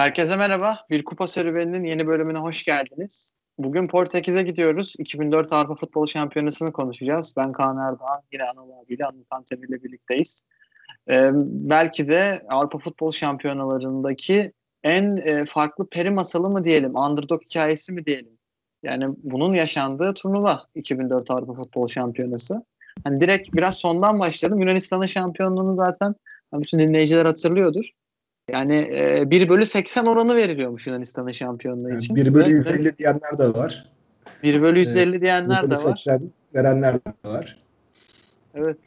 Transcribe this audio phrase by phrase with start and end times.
[0.00, 0.78] Herkese merhaba.
[0.90, 3.32] Bir kupa serüveninin yeni bölümüne hoş geldiniz.
[3.58, 4.94] Bugün Portekiz'e gidiyoruz.
[4.98, 7.34] 2004 Avrupa Futbol Şampiyonası'nı konuşacağız.
[7.36, 10.44] Ben Kaan Erdoğan, yine Anıl abiyle, Anıl Kantemir ile birlikteyiz.
[11.10, 14.52] Ee, belki de Avrupa Futbol Şampiyonalarındaki
[14.84, 18.38] en e, farklı peri masalı mı diyelim, underdog hikayesi mi diyelim?
[18.82, 22.64] Yani bunun yaşandığı turnuva 2004 Avrupa Futbol Şampiyonası.
[23.04, 24.60] Hani direkt biraz sondan başladım.
[24.60, 26.14] Yunanistan'ın şampiyonluğunu zaten
[26.52, 27.90] bütün dinleyiciler hatırlıyordur.
[28.52, 32.16] Yani e, 1 bölü 80 oranı veriliyormuş Yunanistan'ın şampiyonluğu için.
[32.16, 33.90] Yani 1 bölü 150 diyenler de var.
[34.42, 35.22] 1 bölü 150 evet.
[35.22, 35.96] diyenler de var.
[35.96, 37.62] 80 verenler de var.
[38.54, 38.78] Evet.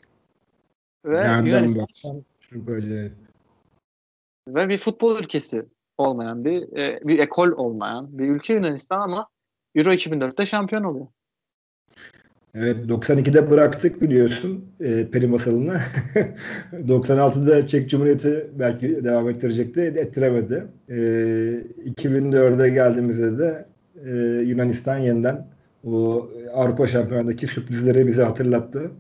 [1.06, 3.12] Ve Nereden Yunanistan böyle
[4.48, 5.66] ve bir futbol ülkesi
[5.98, 9.28] olmayan bir e, bir ekol olmayan bir ülke Yunanistan ama
[9.76, 11.08] Euro 2004'te şampiyon oluyor.
[12.56, 15.80] Evet 92'de bıraktık biliyorsun e, peri masalını.
[16.74, 19.82] 96'da Çek Cumhuriyeti belki devam ettirecekti.
[19.82, 20.68] Ettiremedi.
[20.90, 20.94] E,
[21.86, 23.66] 2004'e geldiğimizde de
[24.06, 25.48] e, Yunanistan yeniden
[25.84, 28.92] o Avrupa Şampiyona'daki sürprizleri bize hatırlattı.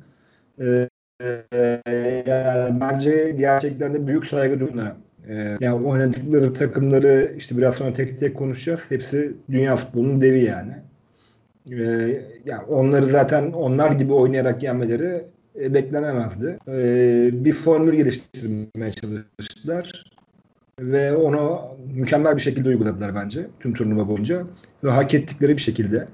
[0.59, 0.89] E,
[1.53, 7.93] e, yani bence gerçekten de büyük saygı duyduğuna e, yani oynadıkları takımları işte biraz sonra
[7.93, 8.85] tek tek konuşacağız.
[8.91, 10.73] Hepsi dünya futbolunun devi yani.
[11.71, 15.23] Ee, yani onları zaten onlar gibi oynayarak yenmeleri
[15.61, 16.57] e, beklenemezdi.
[16.67, 20.13] Ee, bir formül geliştirmeye çalıştılar
[20.79, 21.61] ve onu
[21.95, 24.43] mükemmel bir şekilde uyguladılar bence tüm turnuva boyunca
[24.83, 26.07] ve hak ettikleri bir şekilde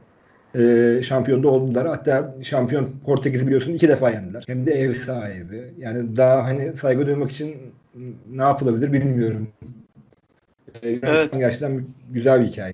[0.56, 1.88] e, şampiyon da oldular.
[1.88, 4.44] Hatta şampiyon Portekiz'i biliyorsun iki defa yendiler.
[4.47, 5.73] Hem de ev sahibi.
[5.78, 7.56] Yani daha hani saygı duymak için
[8.31, 9.47] ne yapılabilir bilmiyorum.
[10.84, 11.34] E, evet.
[11.39, 12.73] Gerçekten güzel bir hikaye.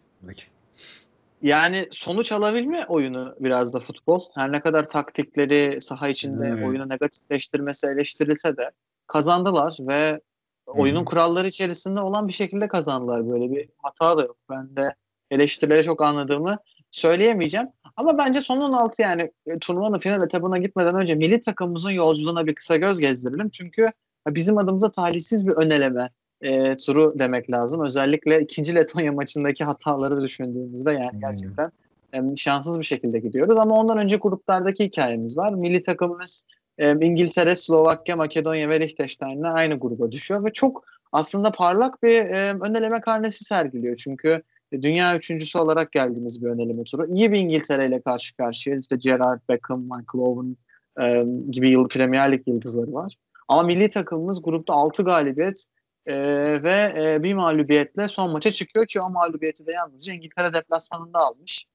[1.45, 4.23] Yani sonuç alabilme oyunu biraz da futbol.
[4.35, 6.63] Her ne kadar taktikleri saha içinde hmm.
[6.63, 8.71] oyunu negatifleştirmesi eleştirilse de
[9.07, 10.21] kazandılar ve
[10.67, 10.79] hmm.
[10.79, 13.29] oyunun kuralları içerisinde olan bir şekilde kazandılar.
[13.29, 14.37] Böyle bir hata da yok.
[14.49, 14.95] Ben de
[15.31, 16.57] eleştirileri çok anladığımı
[16.91, 17.67] söyleyemeyeceğim.
[17.95, 22.55] Ama bence son 16 yani e, turnuvanın final etabına gitmeden önce milli takımımızın yolculuğuna bir
[22.55, 23.49] kısa göz gezdirelim.
[23.49, 23.91] Çünkü
[24.27, 26.09] bizim adımıza talihsiz bir öneleme
[26.41, 27.85] e, turu demek lazım.
[27.85, 31.71] Özellikle ikinci Letonya maçındaki hataları düşündüğümüzde yani gerçekten
[32.13, 33.57] e, şanssız bir şekilde gidiyoruz.
[33.57, 35.53] Ama ondan önce gruplardaki hikayemiz var.
[35.53, 36.45] Milli takımımız
[36.77, 42.57] e, İngiltere, Slovakya, Makedonya ve Liechtenstein'le aynı gruba düşüyor ve çok aslında parlak bir e,
[42.61, 43.95] öneleme karnesi sergiliyor.
[43.95, 44.41] Çünkü
[44.81, 47.07] dünya üçüncüsü olarak geldiğimiz bir öneleme turu.
[47.07, 48.83] İyi bir İngiltere ile karşı karşıyayız.
[48.83, 50.57] İşte Gerrard, Beckham, Michael Owen
[51.01, 53.15] e, gibi yıl Premier Lig yıldızları var.
[53.47, 55.65] Ama milli takımımız grupta 6 galibiyet,
[56.05, 56.15] e,
[56.63, 61.65] ve e, bir mağlubiyetle son maça çıkıyor ki o mağlubiyeti de yalnızca İngiltere deplasmanında almış.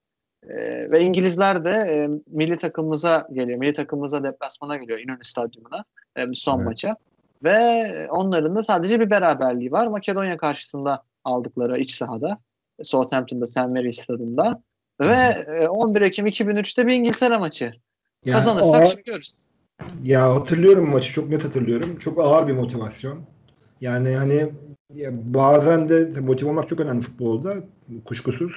[0.48, 0.56] E,
[0.90, 3.58] ve İngilizler de e, milli takımımıza geliyor.
[3.58, 5.84] Milli takımımıza deplasmana geliyor İnönü Stadyumuna
[6.16, 6.66] e, son evet.
[6.66, 6.96] maça.
[7.42, 9.86] Ve onların da sadece bir beraberliği var.
[9.86, 12.38] Makedonya karşısında aldıkları iç sahada.
[12.82, 13.56] Southampton'da St.
[13.56, 14.62] Mary's stadında.
[15.00, 17.72] Ve e, 11 Ekim 2003'te bir İngiltere maçı.
[18.24, 19.46] Yani Kazanırsak o, çıkıyoruz.
[20.02, 21.98] Ya hatırlıyorum maçı çok net hatırlıyorum.
[21.98, 23.24] Çok ağır bir motivasyon.
[23.80, 24.50] Yani hani
[25.12, 27.54] bazen de motive olmak çok önemli futbolda
[28.04, 28.52] kuşkusuz.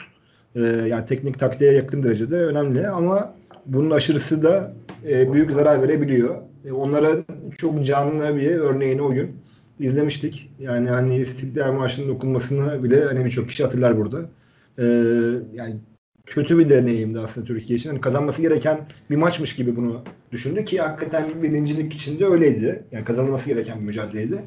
[0.56, 3.36] Ee, yani teknik taktiğe yakın derecede önemli ama
[3.66, 4.74] bunun aşırısı da
[5.08, 6.36] e, büyük zarar verebiliyor.
[6.66, 7.18] E, onlara
[7.58, 9.36] çok canlı bir örneğini o gün
[9.80, 10.52] izlemiştik.
[10.60, 14.22] Yani hani İstiklal Marşı'nın okunmasını bile hani birçok kişi hatırlar burada.
[14.78, 14.86] E,
[15.54, 15.76] yani
[16.26, 17.90] kötü bir deneyimdi aslında Türkiye için.
[17.90, 18.80] Yani kazanması gereken
[19.10, 22.84] bir maçmış gibi bunu düşündü ki hakikaten birincilik içinde öyleydi.
[22.92, 24.44] Yani kazanılması gereken bir mücadeleydi.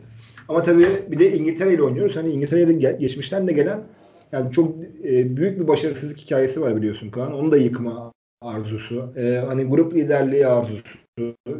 [0.48, 2.16] Ama tabii bir de İngiltere ile oynuyoruz.
[2.16, 3.80] Hani İngiltere'nin geçmişten de gelen
[4.32, 4.74] yani çok
[5.04, 7.32] e, büyük bir başarısızlık hikayesi var biliyorsun Kaan.
[7.32, 9.12] Onu da yıkma arzusu.
[9.16, 10.82] E, hani grup liderliği arzusu.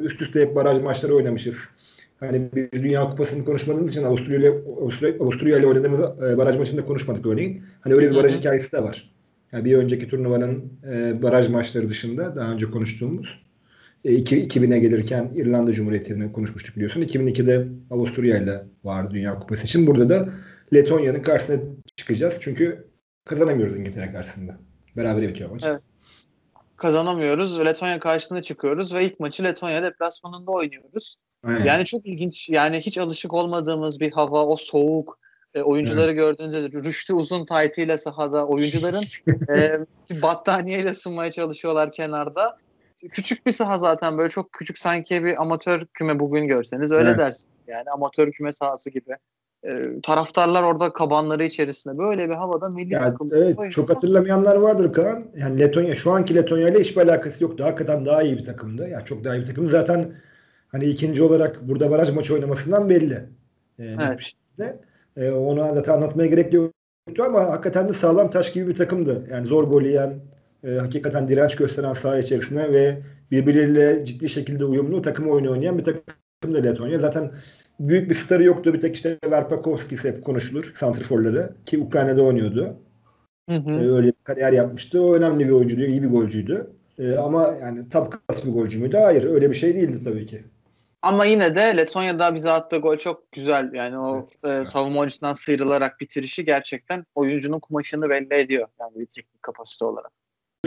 [0.01, 1.57] Üst üste hep baraj maçları oynamışız.
[2.21, 4.49] Hani biz Dünya Kupası'nı konuşmadığımız için Avusturya ile
[4.81, 7.63] Avusturya, Avusturya ile oynadığımız e, baraj maçında konuşmadık örneğin.
[7.81, 9.11] Hani öyle bir baraj hikayesi de var.
[9.53, 13.46] Yani bir önceki turnuvanın e, baraj maçları dışında daha önce konuştuğumuz.
[14.07, 17.03] 2000'e gelirken İrlanda Cumhuriyeti'ni konuşmuştuk biliyorsun.
[17.03, 19.87] 2002'de Avusturya ile var Dünya Kupası için.
[19.87, 20.29] Burada da
[20.75, 21.61] Letonya'nın karşısına
[21.97, 22.39] çıkacağız.
[22.41, 22.89] Çünkü
[23.25, 24.59] kazanamıyoruz İngiltere karşısında.
[24.97, 25.65] Beraber bitiyor maç.
[25.67, 25.81] Evet.
[26.77, 27.61] Kazanamıyoruz.
[27.61, 31.17] Letonya karşısına çıkıyoruz ve ilk maçı Letonya deplasmanında oynuyoruz.
[31.45, 31.65] Aynen.
[31.65, 32.49] Yani çok ilginç.
[32.49, 35.19] Yani hiç alışık olmadığımız bir hava, o soğuk,
[35.55, 36.17] e, oyuncuları evet.
[36.17, 39.03] gördüğünüzde Rüştü uzun taytıyla sahada oyuncuların
[39.49, 39.79] e,
[40.23, 42.59] battaniyeyle ısınmaya çalışıyorlar kenarda
[43.13, 47.19] küçük bir saha zaten böyle çok küçük sanki bir amatör küme bugün görseniz öyle evet.
[47.19, 47.49] dersin.
[47.67, 49.17] Yani amatör küme sahası gibi.
[49.65, 53.31] Ee, taraftarlar orada kabanları içerisinde böyle bir havada milli yani, takım.
[53.35, 55.25] Evet, çok hatırlamayanlar vardır Kaan.
[55.37, 57.65] Yani Letonya şu anki Letonya ile hiçbir alakası yoktu.
[57.65, 58.89] Hakikaten daha iyi bir takımdı.
[58.89, 59.69] Yani çok daha iyi bir takım.
[59.69, 60.13] Zaten
[60.69, 63.15] hani ikinci olarak burada baraj maçı oynamasından belli.
[63.79, 64.33] Ee, evet.
[64.59, 64.73] Bir
[65.17, 69.27] E, ona zaten anlatmaya gerek yoktu ama hakikaten de sağlam taş gibi bir takımdı.
[69.31, 70.21] Yani zor gol yiyen,
[70.67, 72.99] e, hakikaten direnç gösteren saha içerisinde ve
[73.31, 76.99] birbirleriyle ciddi şekilde uyumlu takım oyunu oynayan bir takım da Letonya.
[76.99, 77.31] Zaten
[77.81, 78.75] büyük bir starı yoktu.
[78.75, 80.73] Bir tek işte Verpakovskis hep konuşulur.
[80.77, 82.77] Santriforları ki Ukrayna'da oynuyordu.
[83.49, 83.71] Hı hı.
[83.71, 85.03] Ee, öyle bir kariyer yapmıştı.
[85.03, 86.71] O önemli bir oyuncuydu, iyi bir golcüydü.
[86.99, 88.97] Ee, ama yani top class bir golcü müydü?
[88.97, 90.45] Hayır, öyle bir şey değildi tabii ki.
[91.03, 93.71] Ama yine de Letonya'da bize attığı gol çok güzel.
[93.73, 98.69] Yani o e, savunma oyuncusundan sıyrılarak bitirişi gerçekten oyuncunun kumaşını belli ediyor.
[98.81, 100.13] Yani bir teknik kapasite olarak.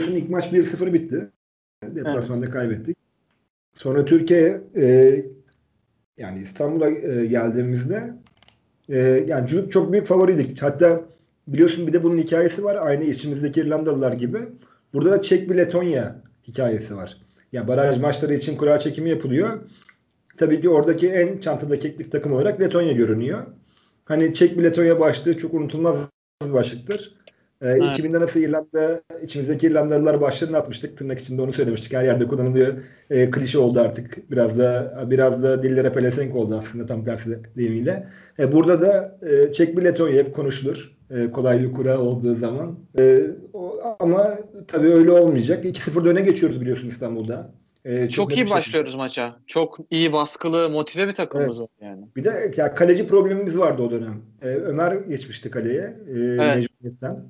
[0.08, 1.30] İlk maç 1-0 bitti.
[1.82, 2.96] Deplasmanda kaybettik.
[3.74, 5.14] Sonra Türkiye e,
[6.16, 8.14] yani İstanbul'a e, geldiğimizde
[8.88, 8.98] e,
[9.28, 10.62] yani çok, çok büyük favoriydik.
[10.62, 11.04] Hatta
[11.48, 12.76] biliyorsun bir de bunun hikayesi var.
[12.76, 14.38] Aynı içimizdeki İrlandalılar gibi.
[14.94, 17.16] Burada da Çek bir Letonya hikayesi var.
[17.52, 19.60] Ya baraj maçları için kura çekimi yapılıyor.
[20.36, 23.46] Tabii ki oradaki en çantada keklik takım olarak Letonya görünüyor.
[24.04, 26.08] Hani Çek bir Letonya başlığı çok unutulmaz
[26.46, 27.14] bir başlıktır.
[27.62, 27.82] Ee, Evet.
[27.82, 30.98] 2000'de nasıl İrlanda, içimizdeki İrlandalılar başlığını atmıştık.
[30.98, 31.92] Tırnak içinde onu söylemiştik.
[31.92, 32.74] Her yerde kullanılıyor.
[33.10, 34.30] Ee, klişe oldu artık.
[34.30, 38.08] Biraz da biraz da dillere pelesenk oldu aslında tam tersi deyimiyle.
[38.38, 40.96] Ee, burada da e, Çek bir Letonya hep konuşulur.
[41.10, 42.78] E, kolay bir kura olduğu zaman.
[42.98, 43.20] E,
[43.52, 45.64] o, ama tabii öyle olmayacak.
[45.64, 47.50] 2-0 öne geçiyoruz biliyorsun İstanbul'da.
[47.84, 48.54] E, Çok net iyi şekilde.
[48.54, 49.36] başlıyoruz maça.
[49.46, 51.70] Çok iyi baskılı, motive bir takımımız Evet.
[51.80, 52.04] yani.
[52.16, 54.14] Bir de ya kaleci problemimiz vardı o dönem.
[54.42, 57.24] Ee, Ömer geçmişti kaleye e, mecburiyetten.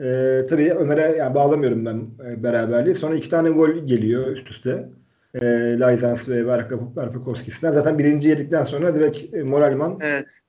[0.00, 2.94] Ee, tabii Ömer'e yani bağlamıyorum ben e, beraberliği.
[2.94, 4.88] Sonra iki tane gol geliyor üst üste.
[5.34, 5.40] E,
[5.78, 7.72] Lajzans ve Varpakovskis'ten.
[7.72, 10.40] Zaten birinci yedikten sonra direkt e, moralman Evet.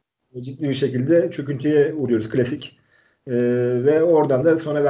[0.41, 2.29] ciddi bir şekilde çöküntüye uğruyoruz.
[2.29, 2.79] Klasik.
[3.27, 3.33] E,
[3.83, 4.83] ve oradan da sonra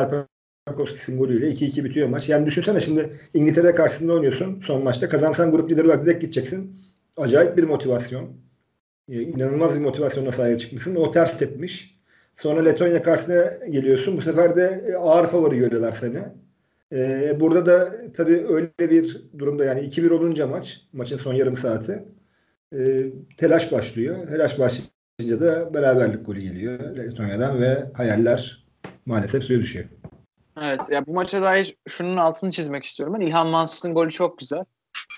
[0.68, 2.30] Varpakovskis'in golüyle 2-2 bitiyor maç.
[2.30, 5.10] Yani düşünsene şimdi İngiltere karşısında oynuyorsun son maçta.
[5.10, 6.80] Kazansan grup lideri olarak direkt gideceksin.
[7.18, 8.30] Acayip bir motivasyon.
[9.10, 10.96] E, inanılmaz bir motivasyonla sahaya çıkmışsın.
[10.96, 12.01] O ters tepmiş.
[12.38, 14.18] Sonra Letonya karşısına geliyorsun.
[14.18, 16.24] Bu sefer de e, ağır favori görüyorlar seni.
[16.94, 22.06] E, burada da tabii öyle bir durumda yani 2-1 olunca maç, maçın son yarım saati
[22.74, 23.04] e,
[23.38, 24.28] telaş başlıyor.
[24.28, 28.66] Telaş başlayınca da beraberlik golü geliyor Letonya'dan ve hayaller
[29.06, 29.86] maalesef suya düşüyor.
[30.64, 30.80] Evet.
[30.92, 33.16] Ya bu maça dair şunun altını çizmek istiyorum.
[33.20, 34.66] Ben İlhan Mansız'ın golü çok güzel.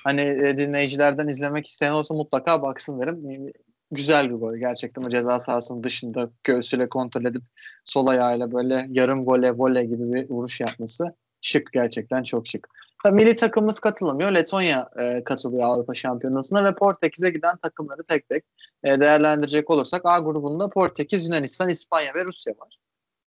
[0.03, 3.51] Hani e, dinleyicilerden izlemek isteyen olsa mutlaka baksın derim.
[3.93, 4.55] E, Güzel bir gol.
[4.55, 7.43] Gerçekten o ceza sahasının dışında göğsüyle kontrol edip
[7.85, 12.67] sol ayağıyla böyle yarım vole vole gibi bir vuruş yapması şık gerçekten çok şık.
[13.03, 14.31] Tabii milli takımımız katılamıyor.
[14.31, 18.43] Letonya e, katılıyor Avrupa Şampiyonası'na ve Portekiz'e giden takımları tek tek
[18.83, 22.77] e, değerlendirecek olursak A grubunda Portekiz, Yunanistan, İspanya ve Rusya var.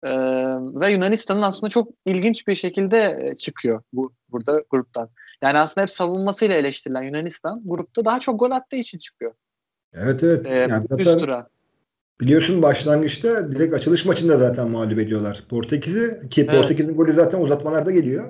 [0.04, 0.10] Ee,
[0.80, 5.10] ve Yunanistan'ın aslında çok ilginç bir şekilde e, çıkıyor bu burada gruptan.
[5.42, 9.34] Yani aslında hep savunmasıyla eleştirilen Yunanistan grupta daha çok gol attığı için çıkıyor.
[9.94, 10.46] Evet evet.
[10.46, 11.48] Ee, yani üst tura.
[12.20, 16.20] biliyorsun başlangıçta direkt açılış maçında zaten mağlup ediyorlar Portekiz'i.
[16.30, 16.60] Ki Evet.
[16.60, 18.24] Portekiz'in golü zaten uzatmalarda geliyor.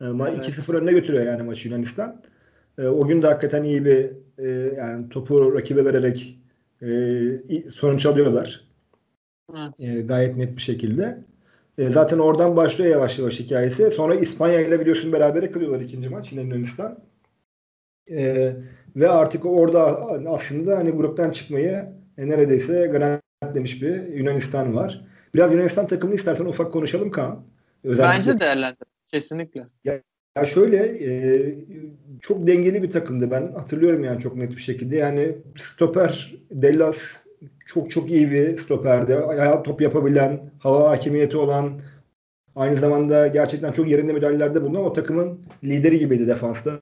[0.00, 0.48] E, ma- Evet.
[0.48, 2.22] 2-0 önüne götürüyor yani maçı Yunanistan.
[2.78, 6.38] E, o gün de hakikaten iyi bir e, yani topu rakibe vererek
[6.82, 8.64] e, sonuç alıyorlar.
[9.56, 9.72] Evet.
[9.78, 11.18] E, gayet net bir şekilde.
[11.78, 13.90] E, zaten oradan başlıyor yavaş yavaş hikayesi.
[13.90, 16.98] Sonra İspanya ile biliyorsun berabere kılıyorlar ikinci maç yine Yunanistan.
[18.10, 18.52] E,
[18.96, 19.80] ve artık orada
[20.28, 21.84] aslında hani gruptan çıkmayı
[22.18, 25.04] e, neredeyse garantilemiş bir Yunanistan var.
[25.34, 27.42] Biraz Yunanistan takımını istersen ufak konuşalım Kaan.
[27.84, 28.88] Özellikle- Bence değerlendir.
[29.08, 29.66] Kesinlikle.
[29.84, 31.54] ya şöyle e,
[32.20, 33.30] çok dengeli bir takımdı.
[33.30, 34.96] Ben hatırlıyorum yani çok net bir şekilde.
[34.96, 36.96] Yani stoper Dellas
[37.66, 39.14] çok çok iyi bir stoperdi.
[39.14, 41.80] Ayağa top yapabilen, hava hakimiyeti olan,
[42.56, 46.80] aynı zamanda gerçekten çok yerinde müdahalelerde bulunan o takımın lideri gibiydi defansta.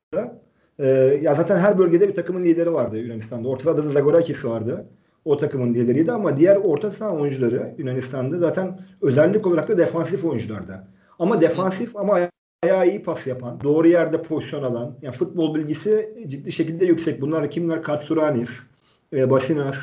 [0.78, 0.88] E,
[1.22, 3.48] ya zaten her bölgede bir takımın lideri vardı Yunanistan'da.
[3.48, 4.86] Ortada da Zagorakis vardı.
[5.24, 10.88] O takımın lideriydi ama diğer orta saha oyuncuları Yunanistan'da zaten özellik olarak da defansif oyunculardı.
[11.18, 12.18] Ama defansif ama
[12.62, 17.20] ayağı iyi pas yapan, doğru yerde pozisyon alan, yani futbol bilgisi ciddi şekilde yüksek.
[17.20, 17.82] Bunlar kimler?
[17.82, 18.50] Katsuranis,
[19.12, 19.76] e, Basinas,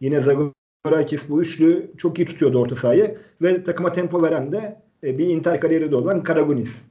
[0.00, 5.18] yine Zagorakis bu üçlü çok iyi tutuyordu orta sahayı ve takıma tempo veren de e,
[5.18, 6.82] bir Inter kariyeri de olan Karagunis.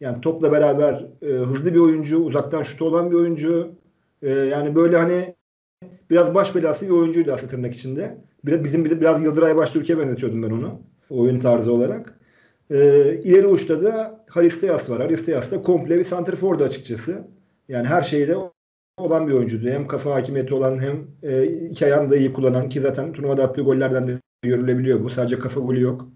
[0.00, 3.72] Yani topla beraber e, hızlı bir oyuncu, uzaktan şutu olan bir oyuncu.
[4.22, 5.34] E, yani böyle hani
[6.10, 8.18] biraz baş belası bir oyuncuydu aslında tırnak içinde.
[8.44, 10.80] Bir, bizim bir de biraz Yıldıray Baştürk'e benzetiyordum ben onu.
[11.10, 12.18] Oyun tarzı olarak.
[12.70, 12.76] E,
[13.24, 15.00] ileri uçta da Haristeas var.
[15.00, 17.28] Haristeas da komple bir santrfordu açıkçası.
[17.68, 18.36] Yani her şeyde
[18.98, 19.68] olan bir oyuncuydu.
[19.68, 23.62] Hem kafa hakimiyeti olan hem e, iki ayağını da iyi kullanan ki zaten turnuvada attığı
[23.62, 25.10] gollerden de görülebiliyor bu.
[25.10, 26.08] Sadece kafa golü yok.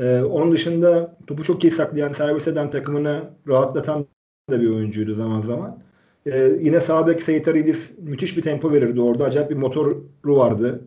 [0.00, 4.06] E, onun dışında topu çok iyi saklayan, servis eden takımını rahatlatan
[4.50, 5.78] da bir oyuncuydu zaman zaman.
[6.26, 7.28] E, yine sağ bek
[8.02, 9.24] müthiş bir tempo verirdi orada.
[9.24, 10.80] Acayip bir motoru vardı.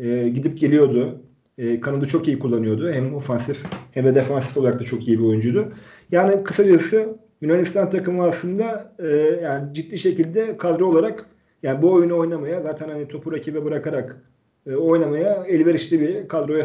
[0.00, 1.18] E, gidip geliyordu.
[1.58, 2.92] E, kanadı çok iyi kullanıyordu.
[2.92, 5.72] Hem ofansif hem de defansif olarak da çok iyi bir oyuncuydu.
[6.10, 9.06] Yani kısacası Yunanistan takımı aslında e,
[9.42, 11.26] yani ciddi şekilde kadro olarak
[11.62, 14.22] yani bu oyunu oynamaya zaten hani topu rakibe bırakarak
[14.66, 16.64] e, oynamaya elverişli bir kadroya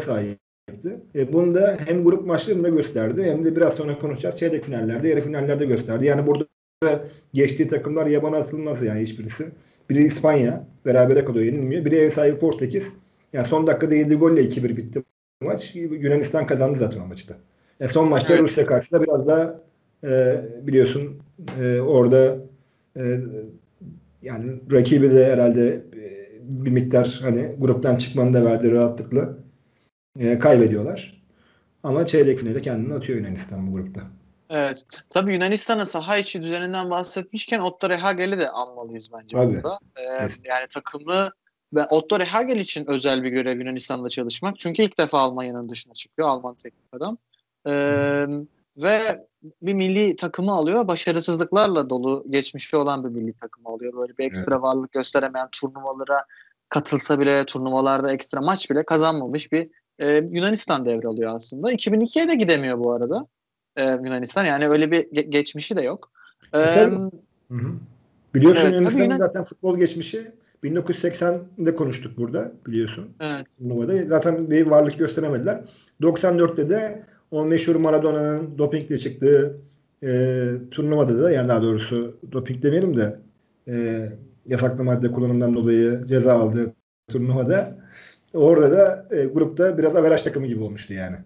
[0.74, 1.18] sahipti.
[1.18, 5.20] E, bunu da hem grup maçlarında gösterdi hem de biraz sonra konuşacağız çeyrek finallerde, yarı
[5.20, 6.06] finallerde gösterdi.
[6.06, 6.46] Yani burada
[7.34, 9.48] geçtiği takımlar yabana atılmaz yani hiçbirisi.
[9.90, 11.84] Biri İspanya, berabere kalıyor yenilmiyor.
[11.84, 12.88] Biri ev sahibi Portekiz.
[13.32, 15.02] Yani son dakikada 7 golle 2-1 bitti
[15.40, 15.74] maç.
[15.74, 17.34] Yunanistan kazandı zaten o maçta.
[17.80, 18.42] E son maçta evet.
[18.42, 19.60] Rusya karşı da biraz daha
[20.04, 21.18] e, biliyorsun
[21.60, 22.38] e, orada
[22.96, 23.20] e,
[24.22, 26.04] yani rakibi de herhalde e,
[26.42, 29.43] bir miktar hani gruptan çıkmanı da verdi rahatlıkla.
[30.18, 31.22] E, kaybediyorlar.
[31.82, 34.00] Ama çeyrek finale kendini atıyor Yunanistan bu grupta.
[34.50, 34.84] Evet.
[35.10, 39.54] Tabii Yunanistan'ın saha içi düzeninden bahsetmişken Otto Rehagel'i de anmalıyız bence Tabii.
[39.54, 39.78] burada.
[39.96, 41.32] Ee, yani takımlı
[41.74, 44.58] ve Otto Rehagel için özel bir görev Yunanistan'da çalışmak.
[44.58, 46.28] Çünkü ilk defa Almanya'nın dışına çıkıyor.
[46.28, 47.18] Alman teknik adam.
[47.66, 48.26] Ee,
[48.76, 49.26] ve
[49.62, 50.88] bir milli takımı alıyor.
[50.88, 53.92] Başarısızlıklarla dolu geçmişi olan bir milli takımı alıyor.
[53.92, 54.62] Böyle bir ekstra evet.
[54.62, 56.24] varlık gösteremeyen turnuvalara
[56.68, 61.72] katılsa bile turnuvalarda ekstra maç bile kazanmamış bir e, Yunanistan devralıyor aslında.
[61.72, 63.26] 2002'ye de gidemiyor bu arada
[63.76, 64.44] e, Yunanistan.
[64.44, 66.12] Yani öyle bir ge- geçmişi de yok.
[66.52, 66.90] E, e,
[68.34, 69.18] Biliyorsun evet, Yunanistan'ın Yunan...
[69.18, 70.32] zaten futbol geçmişi
[70.64, 73.08] 1980'de konuştuk burada biliyorsun.
[73.20, 73.46] Evet.
[73.58, 74.06] Turnuvada.
[74.06, 75.60] Zaten bir varlık gösteremediler.
[76.02, 79.60] 94'te de o meşhur Maradona'nın dopingle çıktığı
[80.02, 83.18] e, turnuvada da yani daha doğrusu doping demeyelim de
[83.68, 84.08] e,
[84.46, 86.74] yasaklı madde kullanımından dolayı ceza aldığı
[87.10, 87.78] turnuvada
[88.34, 91.16] orada da e, grupta biraz averaj takımı gibi olmuştu yani.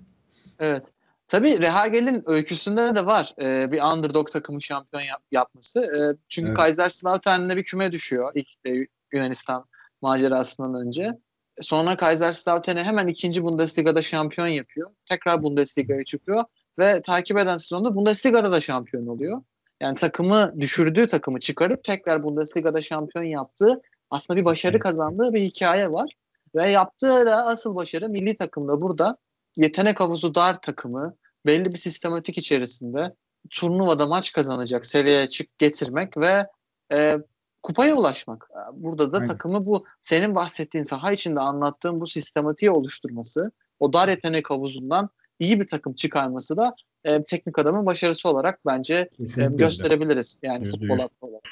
[0.59, 0.87] Evet.
[1.29, 5.81] Tabii Rehagel'in öyküsünde de var e, bir underdog takımı şampiyon yap, yapması.
[5.81, 6.57] E, çünkü evet.
[6.57, 9.65] Kaiserslautern'le bir küme düşüyor ilk e, Yunanistan
[10.03, 11.19] macerasından önce.
[11.61, 14.91] Sonra Kaiserslautern'e hemen ikinci Bundesliga'da şampiyon yapıyor.
[15.07, 16.45] Tekrar Bundesliga'ya çıkıyor
[16.79, 19.43] ve takip eden sezonda Bundesliga'da da şampiyon oluyor.
[19.81, 25.93] Yani takımı düşürdüğü takımı çıkarıp tekrar Bundesliga'da şampiyon yaptığı aslında bir başarı kazandığı bir hikaye
[25.93, 26.11] var.
[26.59, 29.17] Ve yaptığı da asıl başarı milli takımda burada
[29.57, 31.15] yetenek havuzu dar takımı
[31.47, 33.15] belli bir sistematik içerisinde
[33.51, 36.47] turnuvada maç kazanacak seviyeye çık getirmek ve
[36.93, 37.19] e,
[37.63, 38.51] kupaya ulaşmak.
[38.73, 39.27] Burada da Aynen.
[39.27, 43.51] takımı bu senin bahsettiğin saha içinde anlattığım bu sistematiği oluşturması,
[43.81, 46.75] o dar yetenek havuzundan iyi bir takım çıkarması da
[47.05, 50.39] e, teknik adamın başarısı olarak bence e, gösterebiliriz.
[50.43, 51.43] Yani Yüzde futbol olarak.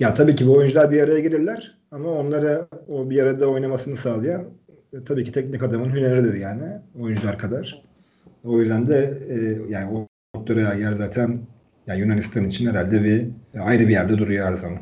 [0.00, 4.44] Ya tabii ki bu oyuncular bir araya gelirler ama onlara o bir arada oynamasını sağlayan
[4.92, 6.64] e, tabii ki teknik adamın hüneridir yani
[7.00, 7.82] oyuncular kadar.
[8.44, 9.36] O yüzden de e,
[9.72, 11.40] yani o doktora yer zaten
[11.86, 13.28] yani Yunanistan için herhalde bir
[13.60, 14.78] ayrı bir yerde duruyor her zaman.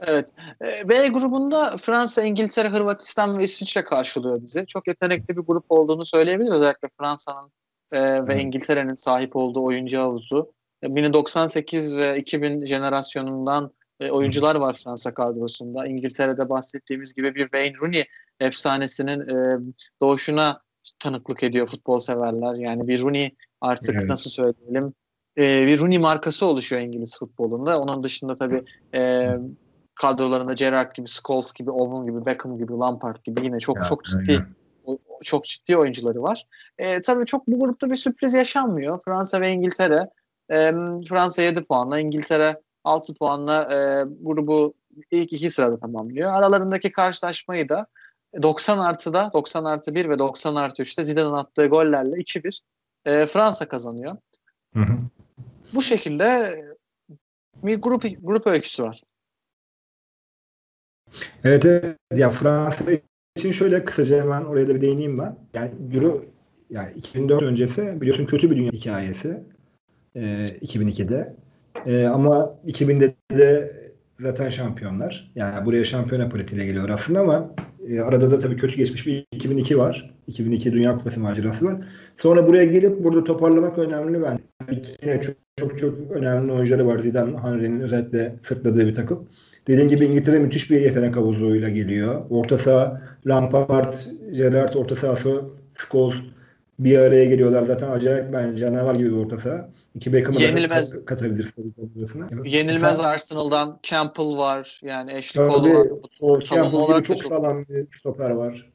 [0.00, 0.28] Evet.
[0.62, 4.66] E, B grubunda Fransa, İngiltere, Hırvatistan ve İsviçre karşılıyor bizi.
[4.66, 6.54] Çok yetenekli bir grup olduğunu söyleyebiliriz.
[6.54, 7.50] Özellikle Fransa'nın
[7.92, 10.52] e, ve İngiltere'nin sahip olduğu oyuncu havuzu.
[10.82, 15.86] 1998 e, ve 2000 jenerasyonundan e, oyuncular var Fransa kadrosunda.
[15.86, 18.04] İngiltere'de bahsettiğimiz gibi bir Wayne Rooney
[18.40, 19.58] efsanesinin e,
[20.02, 20.62] doğuşuna
[20.98, 22.54] tanıklık ediyor futbol severler.
[22.54, 24.04] Yani bir Rooney artık evet.
[24.04, 24.94] nasıl söyleyelim
[25.38, 27.80] e, bir Rooney markası oluşuyor İngiliz futbolunda.
[27.80, 28.64] Onun dışında tabii
[28.94, 29.30] e,
[29.94, 34.04] kadrolarında Gerrard gibi, Scholes gibi, Owen gibi, Beckham gibi, Lampard gibi yine çok ya, çok
[34.04, 34.46] ciddi
[34.84, 36.46] o, çok ciddi oyuncuları var.
[36.78, 39.00] E, tabii çok bu grupta bir sürpriz yaşanmıyor.
[39.04, 40.10] Fransa ve İngiltere
[40.50, 40.72] e,
[41.08, 44.74] Fransa 7 puanla, İngiltere 6 puanla e, grubu
[45.10, 46.32] ilk iki sırada tamamlıyor.
[46.32, 47.86] Aralarındaki karşılaşmayı da
[48.42, 52.60] 90 artıda 90 artı 1 ve 90 artı 3'te Zidane'ın attığı gollerle 2-1
[53.06, 54.16] e, Fransa kazanıyor.
[54.74, 54.98] Hı hı.
[55.74, 56.58] Bu şekilde
[57.56, 59.02] bir grup grup öyküsü var.
[61.44, 61.96] Evet, evet.
[62.14, 62.84] Ya Fransa
[63.36, 65.36] için şöyle kısaca hemen oraya da bir değineyim ben.
[65.54, 66.24] Yani Euro
[66.70, 69.44] yani 2004 öncesi biliyorsun kötü bir dünya hikayesi.
[70.14, 71.36] E, 2002'de.
[71.86, 73.72] E, ama 2000'de de
[74.20, 75.30] zaten şampiyonlar.
[75.34, 77.54] Yani buraya şampiyona politiğiyle geliyor aslında ama
[77.88, 80.14] e, arada da tabii kötü geçmiş bir 2002 var.
[80.26, 81.76] 2002 Dünya Kupası macerası var.
[82.16, 84.38] Sonra buraya gelip burada toparlamak önemli ben.
[85.02, 86.98] Yine çok çok, çok önemli oyuncuları var.
[86.98, 89.28] Zidane, Henry'nin özellikle sırtladığı bir takım.
[89.66, 92.22] Dediğim gibi İngiltere müthiş bir yetenek havuzuyla geliyor.
[92.30, 93.94] Orta saha Lampard,
[94.32, 95.44] Gerrard orta sahası,
[95.74, 96.16] Scholes
[96.78, 97.62] bir araya geliyorlar.
[97.62, 99.68] Zaten acayip bence canavar gibi bir orta saha.
[99.98, 101.74] İki Beckham'ı Yenilmez, da katabilirsin.
[102.44, 104.80] Yenilmez Sen, Arsenal'dan Campbell var.
[104.82, 105.86] Yani Ashley Cole var.
[106.20, 108.70] O Campbell gibi çok, çok sağlam bir stoper var.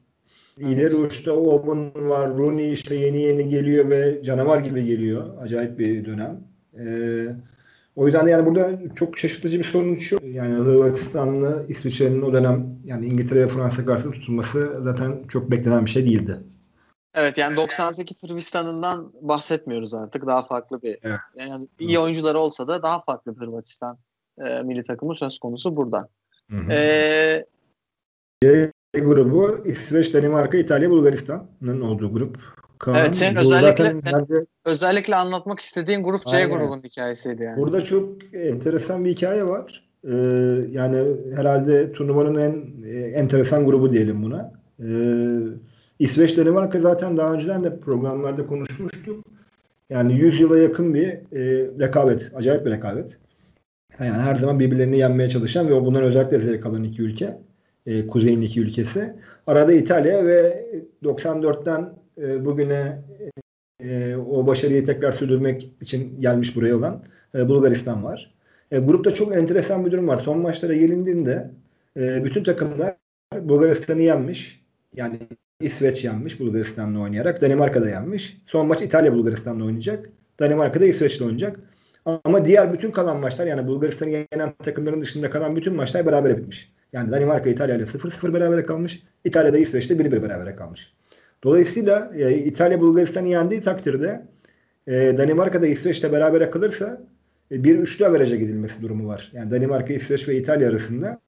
[0.58, 2.38] İleri uçta Owen var.
[2.38, 5.42] Rooney işte yeni yeni geliyor ve canavar gibi geliyor.
[5.42, 6.40] Acayip bir dönem.
[6.78, 7.26] Ee,
[7.96, 10.22] o yüzden yani burada çok şaşırtıcı bir sonuç yok.
[10.24, 15.90] Yani Hırvatistan'la İsviçre'nin o dönem yani İngiltere ve Fransa karşı tutulması zaten çok beklenen bir
[15.90, 16.40] şey değildi.
[17.14, 20.26] Evet yani 98 Sırbistan'ından bahsetmiyoruz artık.
[20.26, 21.18] Daha farklı bir Evet.
[21.36, 23.98] yani iyi oyuncuları olsa da daha farklı bir Hırvatistan
[24.44, 26.08] e, milli takımı söz konusu burada.
[26.50, 26.70] Hı hı.
[28.42, 32.38] C grubu İsveç, Danimarka, İtalya, Bulgaristan'ın olduğu grup.
[32.78, 36.50] Kaan, Evet, senin özellikle- zaten sen- bence özellikle anlatmak istediğin grup C Aynen.
[36.58, 37.56] grubunun hikayesiydi yani.
[37.56, 39.84] Burada çok enteresan bir hikaye var.
[40.04, 40.10] Ee,
[40.70, 40.98] yani
[41.36, 44.52] herhalde turnuvanın en e, enteresan grubu diyelim buna.
[44.80, 44.84] Ee,
[45.98, 49.24] İsveç Danimarka zaten daha önceden de programlarda konuşmuştuk.
[49.90, 51.20] Yani 100 yıla yakın bir e,
[51.80, 52.32] rekabet.
[52.34, 53.18] Acayip bir rekabet.
[54.00, 57.38] Yani her zaman birbirlerini yenmeye çalışan ve bundan özellikle zevk alan iki ülke.
[57.86, 59.14] E, kuzeyin iki ülkesi.
[59.46, 60.66] Arada İtalya ve
[61.04, 63.02] 94'ten e, bugüne
[63.80, 67.02] e, o başarıyı tekrar sürdürmek için gelmiş buraya olan
[67.34, 68.34] e, Bulgaristan var.
[68.70, 70.16] E, grupta çok enteresan bir durum var.
[70.16, 71.50] Son maçlara gelindiğinde
[71.96, 72.96] e, bütün takımlar
[73.40, 74.64] Bulgaristan'ı yenmiş.
[74.94, 75.18] Yani
[75.60, 77.42] İsveç yenmiş Bulgaristan'la oynayarak.
[77.42, 78.36] Danimarka da yenmiş.
[78.46, 80.10] Son maç İtalya Bulgaristan'la oynayacak.
[80.40, 81.60] Danimarka da İsveç'le oynayacak.
[82.24, 86.72] Ama diğer bütün kalan maçlar yani Bulgaristan'ı yenen takımların dışında kalan bütün maçlar beraber bitmiş.
[86.92, 89.02] Yani Danimarka İtalya ile 0-0 beraber kalmış.
[89.24, 90.92] İtalya'da İsveç'le 1-1 beraber kalmış.
[91.44, 94.26] Dolayısıyla e, İtalya Bulgaristan'ı yendiği takdirde
[94.86, 97.02] e, Danimarka'da İsveç'le beraber kalırsa
[97.52, 99.30] e, bir üçlü averaja gidilmesi durumu var.
[99.32, 101.20] Yani Danimarka, İsveç ve İtalya arasında.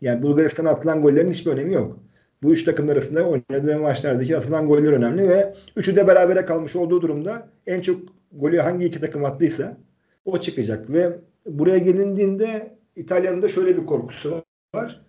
[0.00, 1.98] Yani Bulgaristan'a atılan gollerin hiçbir önemi yok.
[2.42, 7.02] Bu üç takım arasında oynadığı maçlardaki atılan goller önemli ve üçü de berabere kalmış olduğu
[7.02, 8.00] durumda en çok
[8.32, 9.76] golü hangi iki takım attıysa
[10.24, 14.44] o çıkacak ve buraya gelindiğinde İtalya'nın da şöyle bir korkusu
[14.74, 15.00] var.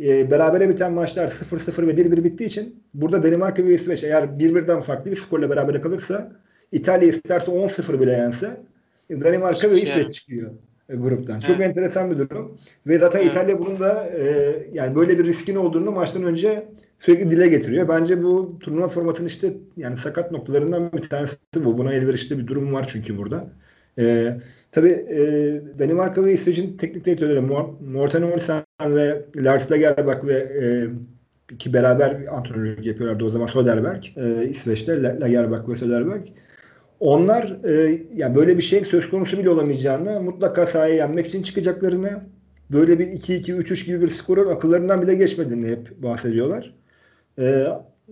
[0.00, 4.80] E, berabere biten maçlar 0-0 ve 1-1 bittiği için burada Danimarka ve İsveç eğer 1-1'den
[4.80, 6.32] farklı bir skorla berabere kalırsa
[6.72, 8.60] İtalya isterse 10-0 bile yense
[9.10, 9.80] Danimarka ve.
[9.80, 10.50] İsveç çıkıyor
[10.92, 11.40] e, gruptan.
[11.40, 11.68] Çok Evet.
[11.68, 12.58] enteresan bir durum.
[12.86, 13.30] Ve zaten Evet.
[13.30, 16.68] İtalya bunun da e, yani böyle bir riskin olduğunu maçtan önce
[17.00, 17.88] sürekli dile getiriyor.
[17.88, 21.78] Bence bu turnuva formatının işte yani sakat noktalarından bir tanesi bu.
[21.78, 23.46] Buna elverişli bir durum var çünkü burada.
[23.98, 24.36] E,
[24.72, 25.18] tabii e,
[25.78, 30.88] Danimarka ve İsveç'in teknik direktörleri Mor- Morten Olsen ve Lars Lagerbäck ve e,
[31.58, 36.22] ki beraber antrenörlük yapıyorlardı o zaman Soderberg, e, İsveç'te La- Lagerbäck ve Soderberg.
[37.00, 42.20] Onlar e, yani böyle bir şey söz konusu bile olamayacağını, mutlaka sahaya yenmek için çıkacaklarını,
[42.70, 46.74] böyle bir 2-2, 3-3 gibi bir skorun akıllarından bile geçmediğini hep bahsediyorlar.
[47.38, 47.66] E,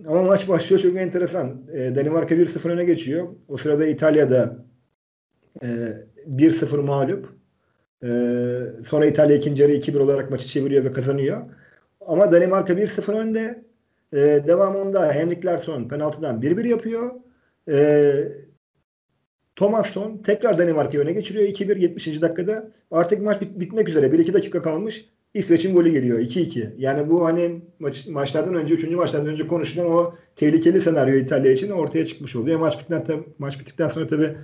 [0.07, 1.61] ama maç başlıyor çok enteresan.
[1.73, 3.27] E, Danimarka 1-0 öne geçiyor.
[3.47, 4.55] O sırada İtalya'da
[5.63, 5.67] e,
[6.27, 7.29] 1-0 mağlup.
[8.03, 8.09] E,
[8.87, 11.41] sonra İtalya ikinci yarı 2-1 olarak maçı çeviriyor ve kazanıyor.
[12.07, 13.63] Ama Danimarka 1-0 önde.
[14.13, 17.11] E, devamında Henrik Larsson penaltıdan 1-1 yapıyor.
[17.71, 18.48] E,
[19.59, 22.21] Thomasson tekrar Danimarka'yı öne geçiriyor 2-1 70.
[22.21, 22.71] dakikada.
[22.91, 24.05] Artık maç bit- bitmek üzere.
[24.11, 25.05] 1-2 dakika kalmış.
[25.33, 26.69] İsveç'in golü geliyor 2-2.
[26.77, 28.95] Yani bu hani maç, maçlardan önce 3.
[28.95, 32.59] maçlardan önce konuşulan o tehlikeli senaryo İtalya için ortaya çıkmış oluyor.
[32.59, 34.35] Maç bittikten, maç bittikten sonra tabii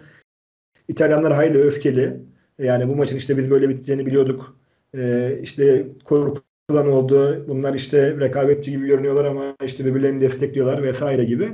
[0.87, 2.17] İtalyanlar hayli öfkeli.
[2.59, 4.57] Yani bu maçın işte biz böyle biteceğini biliyorduk.
[4.97, 7.45] Ee, işte korkulan oldu.
[7.47, 11.51] Bunlar işte rekabetçi gibi görünüyorlar ama işte birbirlerini destekliyorlar vesaire gibi.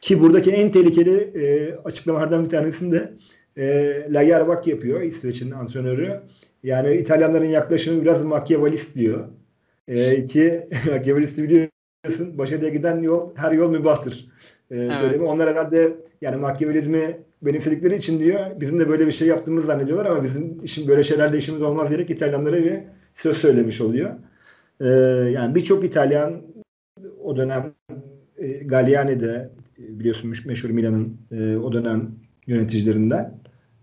[0.00, 3.12] Ki buradaki en tehlikeli e, açıklamalardan bir tanesini de
[3.56, 3.64] e,
[4.10, 6.20] Lagerbäck yapıyor İsveç'in antrenörü.
[6.62, 9.28] Yani İtalyanların yaklaşımı biraz makyavelist diyor.
[9.88, 14.28] E, ki makyavelisti biliyorsun başarıya giden yol her yol mübahtır.
[14.70, 15.24] E, söylemi.
[15.24, 20.24] Onlar herhalde yani makyavelizmi benimsedikleri için diyor bizim de böyle bir şey yaptığımızı zannediyorlar ama
[20.24, 22.80] bizim işin böyle şeylerle işimiz olmaz diyerek İtalyanlara bir
[23.14, 24.10] söz söylemiş oluyor.
[24.80, 24.88] E,
[25.30, 26.42] yani birçok İtalyan
[27.24, 27.74] o dönem
[28.38, 32.14] e, Galliani'de biliyorsun meşhur Milan'ın e, o dönem
[32.46, 33.38] yöneticilerinden.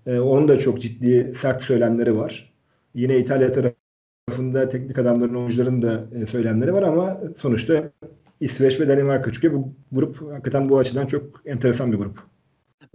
[0.06, 2.54] E, onun da çok ciddi sert söylemleri var.
[2.94, 7.92] Yine İtalya tarafında teknik adamların, oyuncuların da e, söylemleri var ama sonuçta
[8.40, 12.35] İsveç ve Danimarka çünkü bu grup hakikaten bu açıdan çok enteresan bir grup.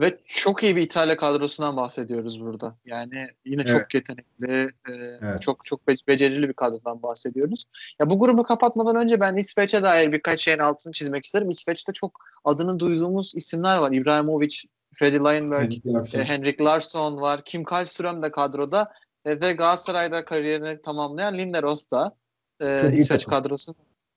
[0.00, 2.76] Ve çok iyi bir İtalya kadrosundan bahsediyoruz burada.
[2.84, 3.94] Yani yine çok Evet.
[3.94, 5.40] yetenekli, e, Evet.
[5.40, 7.64] çok çok be- becerili bir kadrodan bahsediyoruz.
[8.00, 11.50] Ya bu grubu kapatmadan önce ben İsveç'e dair birkaç şeyin altını çizmek isterim.
[11.50, 13.92] İsveç'te çok adını duyduğumuz isimler var.
[13.92, 14.56] İbrahimovic,
[14.94, 15.72] Freddy Leinberg,
[16.14, 18.92] e, Henrik Larsson var, Kim Kallström de kadroda
[19.24, 22.16] e, ve Galatasaray'da kariyerini tamamlayan Linderos da
[22.60, 23.30] e, Çok İsveç takım.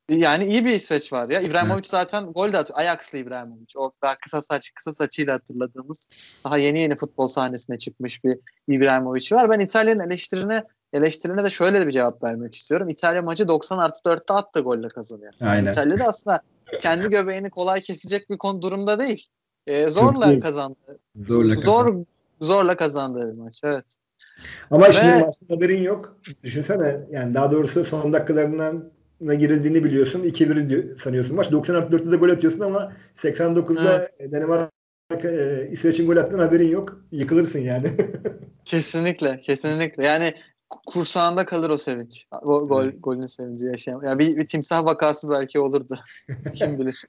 [0.10, 1.42] Yani iyi bir İsveç var ya.
[1.42, 2.80] İbrahimovic zaten gol de atıyor.
[2.80, 3.68] Ajax'lı İbrahimovic.
[3.76, 6.08] O daha kısa saç, kısa saçıyla hatırladığımız
[6.46, 9.50] daha yeni yeni futbol sahnesine çıkmış bir İbrahimovic var.
[9.50, 10.64] Ben İtalya'nın eleştirine
[10.94, 12.90] eleştirine de şöyle bir cevap vermek istiyorum.
[12.90, 15.34] İtalya maçı 90 artı 4'te attı golle kazanıyor.
[15.42, 15.72] Aynen.
[15.72, 16.42] İtalya da aslında
[16.82, 19.28] kendi göbeğini kolay kesecek bir konu durumda değil.
[19.68, 21.00] E, zorla kazandı.
[21.16, 22.04] Zorla Zor
[22.42, 23.62] zorla kazandığı bir maç.
[23.64, 23.86] Evet.
[24.72, 26.18] Ama Ve- şimdi maçtan haberin yok.
[26.44, 28.92] Düşünsene yani daha doğrusu son dakikalarından
[29.34, 30.24] girildiğini biliyorsun.
[30.24, 31.36] 2-1 sanıyorsun.
[31.36, 34.32] Maç 90 artı 4'te de gol atıyorsun ama 89'da evet.
[34.32, 37.02] Danimarka e, İsveç'in gol attığın haberin yok.
[37.12, 37.92] Yıkılırsın yani.
[38.66, 39.42] kesinlikle.
[39.42, 40.06] Kesinlikle.
[40.08, 40.34] Yani
[40.86, 42.28] kursağında kalır o sevinç.
[42.44, 44.02] Gol, gol golün sevinci yaşayan.
[44.06, 46.00] Yani bir, bir timsah vakası belki olurdu.
[46.56, 47.04] Kim bilir.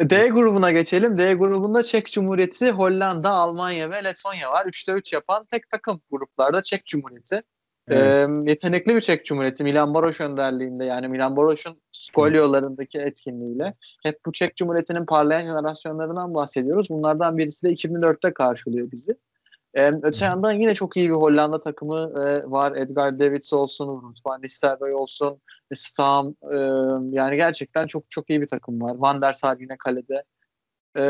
[0.00, 1.18] D grubuna geçelim.
[1.18, 4.66] D grubunda Çek Cumhuriyeti, Hollanda, Almanya ve Letonya var.
[4.66, 7.42] 3'te 3 yapan tek takım gruplarda Çek Cumhuriyeti.
[7.90, 8.28] Evet.
[8.28, 14.32] Ee, yetenekli bir Çek Cumhuriyeti Milan Baroş önderliğinde yani Milan Baroş'un Skolyolarındaki etkinliğiyle hep bu
[14.32, 16.90] Çek Cumhuriyeti'nin parlayan jenerasyonlarından bahsediyoruz.
[16.90, 19.16] Bunlardan birisi de 2004'te karşılıyor bizi.
[19.74, 22.76] Ee, öte yandan yine çok iyi bir Hollanda takımı e, var.
[22.76, 25.40] Edgar Davids olsun, Ruud van Nistelrooy olsun,
[25.74, 26.34] Stam.
[26.52, 26.56] E,
[27.16, 28.92] yani gerçekten çok çok iyi bir takım var.
[28.96, 30.24] Van der Sar yine kalede.
[30.96, 31.02] E,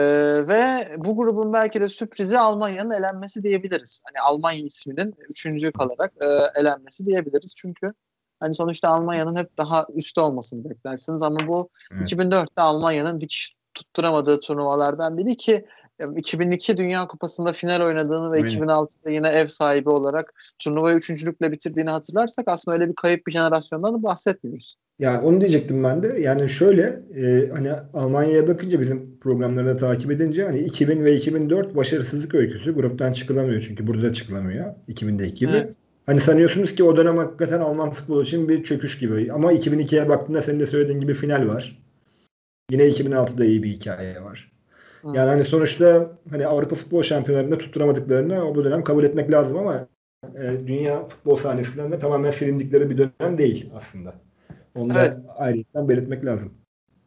[0.48, 4.00] ve bu grubun belki de sürprizi Almanya'nın elenmesi diyebiliriz.
[4.04, 7.54] Hani Almanya isminin üçüncü kalarak e, elenmesi diyebiliriz.
[7.56, 7.92] Çünkü
[8.40, 12.12] hani sonuçta Almanya'nın hep daha üstte olmasını beklersiniz ama bu evet.
[12.12, 15.66] 2004'te Almanya'nın dikiş tutturamadığı turnuvalardan biri ki
[16.16, 18.46] 2002 Dünya Kupası'nda final oynadığını ve Aynen.
[18.46, 23.94] 2006'da yine ev sahibi olarak turnuvayı üçüncülükle bitirdiğini hatırlarsak aslında öyle bir kayıp bir jenerasyondan
[23.94, 24.76] da bahsetmiyoruz.
[24.98, 26.20] Ya onu diyecektim ben de.
[26.20, 31.76] Yani şöyle e, hani Almanya'ya bakınca bizim programları da takip edince hani 2000 ve 2004
[31.76, 32.74] başarısızlık öyküsü.
[32.74, 34.74] Gruptan çıkılamıyor çünkü burada çıkılamıyor.
[34.88, 35.52] 2000'deki gibi.
[35.52, 35.74] Evet.
[36.06, 39.32] Hani sanıyorsunuz ki o dönem hakikaten Alman futbolu için bir çöküş gibi.
[39.32, 41.82] Ama 2002'ye baktığında senin de söylediğin gibi final var.
[42.70, 44.52] Yine 2006'da iyi bir hikaye var.
[45.04, 49.86] Yani hani sonuçta hani Avrupa futbol şampiyonlarında tutturamadıklarını o bu dönem kabul etmek lazım ama
[50.34, 54.14] e, dünya futbol sahnesinden de tamamen silindikleri bir dönem değil aslında.
[54.74, 55.16] Onu evet.
[55.16, 56.54] da ayrıca belirtmek lazım.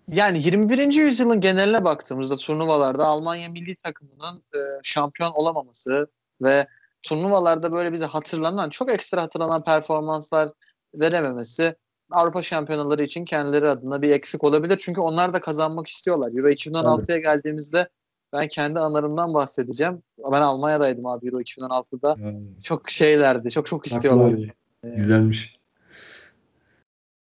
[0.08, 0.94] Yani 21.
[0.94, 6.08] yüzyılın geneline baktığımızda turnuvalarda Almanya milli takımının e, şampiyon olamaması
[6.42, 6.68] ve
[7.04, 10.50] turnuvalarda böyle bize hatırlanan, çok ekstra hatırlanan performanslar
[10.96, 11.76] verememesi
[12.12, 14.78] Avrupa şampiyonaları için kendileri adına bir eksik olabilir.
[14.82, 16.32] Çünkü onlar da kazanmak istiyorlar.
[16.38, 17.89] Euro 2016'ya geldiğimizde
[18.34, 20.04] ben kendi anlarımdan bahsedeceğim.
[20.32, 22.15] Ben Almanya'daydım abi Euro 2016'da.
[22.15, 22.60] Hmm.
[22.63, 23.52] Çok şeylerdi.
[23.52, 24.54] Çok çok istiyorlar.
[24.84, 25.60] Güzelmiş.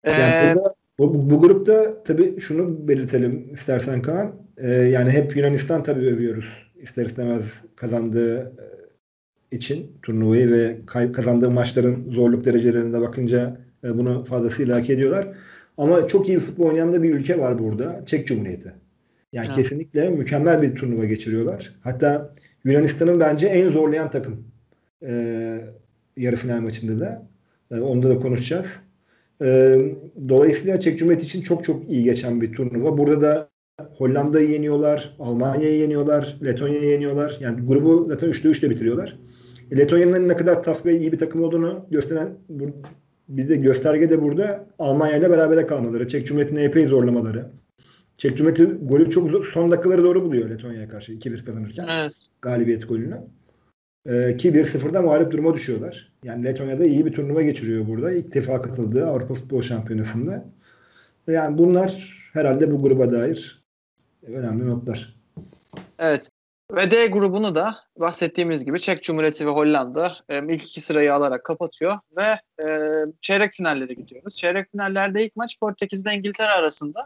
[0.05, 4.35] Ee, yani burada, bu, bu grupta tabii şunu belirtelim istersen Kaan.
[4.57, 6.69] Ee, yani hep Yunanistan tabii övüyoruz.
[6.77, 10.81] İster istemez kazandığı e, için turnuvayı ve
[11.13, 15.29] kazandığı maçların zorluk derecelerine bakınca e, bunu fazlasıyla hak ediyorlar.
[15.79, 18.03] Ama çok iyi bir futbol oynayan da bir ülke var burada.
[18.07, 18.73] Çek Cumhuriyeti.
[19.33, 19.57] Yani evet.
[19.57, 21.75] kesinlikle mükemmel bir turnuva geçiriyorlar.
[21.81, 24.45] Hatta Yunanistan'ın bence en zorlayan takım
[25.07, 25.13] e,
[26.17, 27.29] yarı final maçında da.
[27.71, 28.81] E, onda da konuşacağız.
[29.43, 29.79] E,
[30.29, 32.99] dolayısıyla Çek Cumhuriyeti için çok çok iyi geçen bir turnuva.
[32.99, 33.49] Burada da
[33.97, 37.37] Hollanda'yı yeniyorlar, Almanya'yı yeniyorlar, Letonya'yı yeniyorlar.
[37.41, 39.19] Yani grubu zaten 3'te 3'te bitiriyorlar.
[39.73, 42.29] Letonya'nın ne kadar tough ve iyi bir takım olduğunu gösteren
[43.29, 46.09] bir de gösterge de burada Almanya ile berabere kalmaları.
[46.09, 47.47] Çek Cumhuriyeti'ne epey zorlamaları.
[48.17, 51.89] Çek Cumhuriyeti golü çok son dakikaları doğru buluyor Letonya'ya karşı 2-1 kazanırken.
[52.01, 52.13] Evet.
[52.43, 53.17] Galibiyet golünü.
[54.07, 56.13] Ee, ki 1-0'da mağlup duruma düşüyorlar.
[56.25, 58.13] Yani Letonya'da iyi bir turnuva geçiriyor burada.
[58.13, 60.45] İlk defa katıldığı Avrupa Futbol Şampiyonası'nda.
[61.29, 63.65] Yani bunlar herhalde bu gruba dair
[64.27, 65.17] önemli notlar.
[65.99, 66.31] Evet.
[66.73, 71.45] Ve D grubunu da bahsettiğimiz gibi Çek Cumhuriyeti ve Hollanda e, ilk iki sırayı alarak
[71.45, 72.67] kapatıyor ve e,
[73.21, 74.37] çeyrek finallere gidiyoruz.
[74.37, 77.05] Çeyrek finallerde ilk maç Portekiz'de İngiltere arasında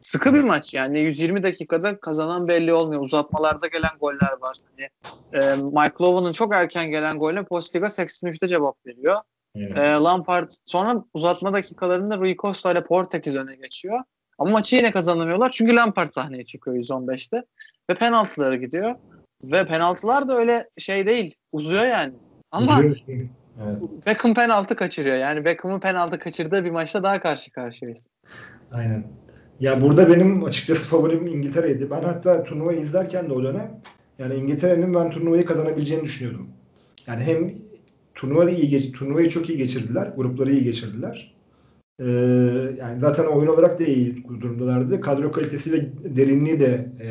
[0.00, 0.74] sıkı bir maç.
[0.74, 3.00] Yani 120 dakikada kazanan belli olmuyor.
[3.00, 4.56] Uzatmalarda gelen goller var.
[4.70, 4.88] Hani,
[5.32, 9.16] e, Mike Lowen'ın çok erken gelen golle Postiga 83'te cevap veriyor.
[9.56, 9.78] Evet.
[9.78, 14.00] E, Lampard sonra uzatma dakikalarında Rui Costa ile Portekiz öne geçiyor.
[14.38, 17.42] Ama maçı yine kazanamıyorlar çünkü Lampard sahneye çıkıyor 115'te
[17.90, 18.94] ve penaltılara gidiyor.
[19.44, 21.34] Ve penaltılar da öyle şey değil.
[21.52, 22.12] Uzuyor yani.
[22.52, 23.28] Ama evet.
[24.06, 25.16] Beckham penaltı kaçırıyor.
[25.16, 28.08] Yani Beckham'ın penaltı kaçırdığı bir maçta daha karşı karşıyayız.
[28.72, 29.04] Aynen.
[29.60, 31.90] Ya burada benim açıkçası favorim İngiltere'ydi.
[31.90, 33.80] Ben hatta turnuvayı izlerken de o dönem
[34.18, 36.48] yani İngiltere'nin ben turnuvayı kazanabileceğini düşünüyordum.
[37.06, 37.54] Yani hem
[38.14, 41.35] turnuvayı iyi turnuvayı çok iyi geçirdiler, grupları iyi geçirdiler.
[42.00, 42.04] Ee,
[42.78, 45.00] yani zaten oyun olarak da iyi durumdalardı.
[45.00, 47.08] Kadro kalitesi ve derinliği de e,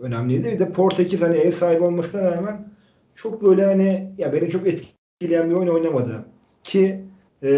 [0.00, 0.44] önemliydi.
[0.44, 2.68] Bir de Portekiz hani ev sahibi olmasına rağmen
[3.14, 6.24] çok böyle hani ya beni çok etkileyen bir oyun oynamadı.
[6.64, 7.04] Ki
[7.42, 7.50] e,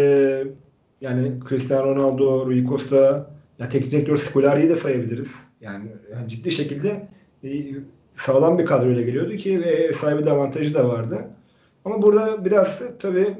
[1.01, 5.35] yani Cristiano Ronaldo, Rui Costa, ya teknik direktör Scolari'yi de sayabiliriz.
[5.61, 7.07] Yani, yani ciddi şekilde
[7.43, 7.49] e,
[8.15, 11.27] sağlam bir kadroyla geliyordu ki ve ev sahibi de avantajı da vardı.
[11.85, 13.35] Ama burada biraz tabii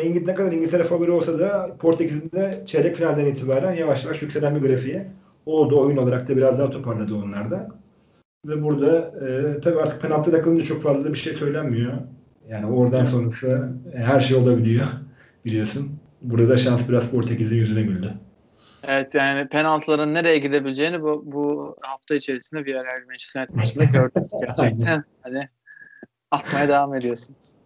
[0.00, 4.22] yani İngiltere, ne kadar İngiltere favori olsa da Portekiz'in de çeyrek finalden itibaren yavaş yavaş
[4.22, 5.02] yükselen bir grafiği
[5.46, 5.80] oldu.
[5.80, 7.68] Oyun olarak da biraz daha toparladı onlar da.
[8.46, 11.92] Ve burada e, tabii artık penaltı takılınca çok fazla bir şey söylenmiyor.
[12.48, 14.86] Yani oradan sonrası e, her şey olabiliyor
[15.44, 15.98] biliyorsun.
[16.22, 18.14] burada şans biraz Portekiz'in yüzüne güldü.
[18.82, 25.04] Evet yani penaltıların nereye gidebileceğini bu, bu hafta içerisinde Villarreal Manchester United maçında gördük gerçekten.
[25.22, 25.48] hani
[26.30, 27.59] atmaya devam ediyorsunuz.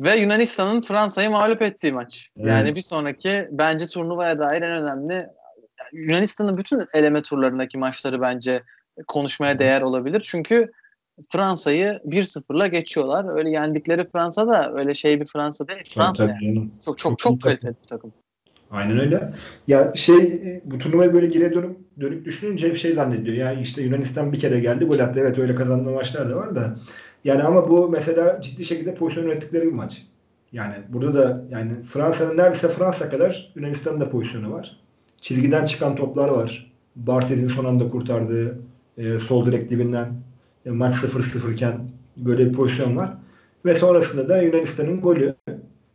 [0.00, 2.30] Ve Yunanistan'ın Fransa'yı mağlup ettiği maç.
[2.36, 2.48] Evet.
[2.48, 5.26] Yani bir sonraki bence turnuvaya dair en önemli
[5.92, 8.62] Yunanistan'ın bütün eleme turlarındaki maçları bence
[9.06, 10.20] konuşmaya değer olabilir.
[10.24, 10.72] Çünkü
[11.28, 13.38] Fransa'yı 1-0'la geçiyorlar.
[13.38, 15.82] Öyle yendikleri Fransa da öyle şey bir Fransa değil.
[15.94, 16.70] Fransa Tabii yani.
[16.84, 18.12] Çok çok Çok çok kaliteli bir takım.
[18.70, 19.32] Aynen öyle.
[19.66, 23.36] Ya şey bu turnuvaya böyle geriye dönüp dönüp düşününce hep şey zannediyor.
[23.36, 25.20] Ya işte Yunanistan bir kere geldi gol attı.
[25.20, 26.76] Evet öyle kazandığı maçlar da var da.
[27.26, 30.06] Yani ama bu mesela ciddi şekilde pozisyon ürettikleri bir maç.
[30.52, 34.80] Yani burada da yani Fransa'nın neredeyse Fransa kadar Yunanistan'ın da pozisyonu var.
[35.20, 36.72] Çizgiden çıkan toplar var.
[36.96, 38.58] Bartez'in son anda kurtardığı
[38.98, 40.12] e, sol direk dibinden
[40.66, 41.80] e, maç 0-0 iken
[42.16, 43.14] böyle bir pozisyon var.
[43.64, 45.34] Ve sonrasında da Yunanistan'ın golü.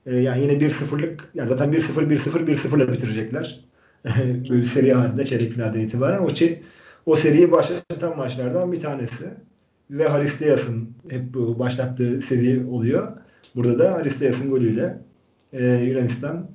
[0.05, 3.65] E, yani yine 1-0'lık yani zaten 1-0 1-0 1-0 ile bitirecekler.
[4.49, 6.19] böyle seri halinde çeyrek finalden itibaren.
[6.19, 6.29] O,
[7.05, 9.25] o seriyi başlatan maçlardan bir tanesi.
[9.91, 13.11] Ve Haris Diaz'ın hep bu başlattığı seri oluyor.
[13.55, 14.97] Burada da Haris Diaz'ın golüyle
[15.53, 16.47] e, Yunanistan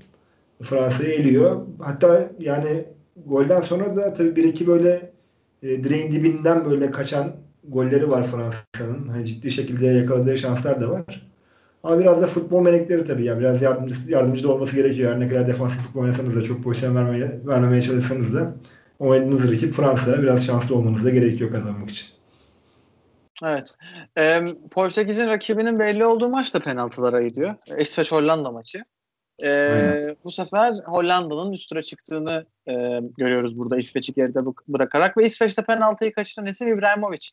[0.62, 1.62] Fransa'yı eliyor.
[1.78, 2.84] Hatta yani
[3.26, 5.12] golden sonra da tabii bir iki böyle
[5.62, 7.36] e, direğin dibinden böyle kaçan
[7.68, 9.08] golleri var Fransa'nın.
[9.08, 11.26] Hani ciddi şekilde yakaladığı şanslar da var.
[11.82, 13.24] Ama biraz da futbol melekleri tabii.
[13.24, 15.12] Yani biraz yardımcı, yardımcı da olması gerekiyor.
[15.12, 18.56] Her ne kadar defansif futbol oynasanız da çok pozisyon vermeye, vermemeye çalışsanız da
[18.98, 20.22] oynadığınız rakip Fransa.
[20.22, 22.15] Biraz şanslı olmanız da gerekiyor kazanmak için.
[23.44, 23.74] Evet.
[24.18, 27.54] Ee, Portekiz'in rakibinin belli olduğu maç da penaltılara gidiyor.
[27.78, 28.84] İsveç-Hollanda maçı.
[29.38, 30.16] Ee, Aynen.
[30.24, 32.72] bu sefer Hollanda'nın üstüne çıktığını e,
[33.16, 37.28] görüyoruz burada İsveç'i geride bırakarak ve İsveç'te penaltıyı kaçıran isim İbrahimovic.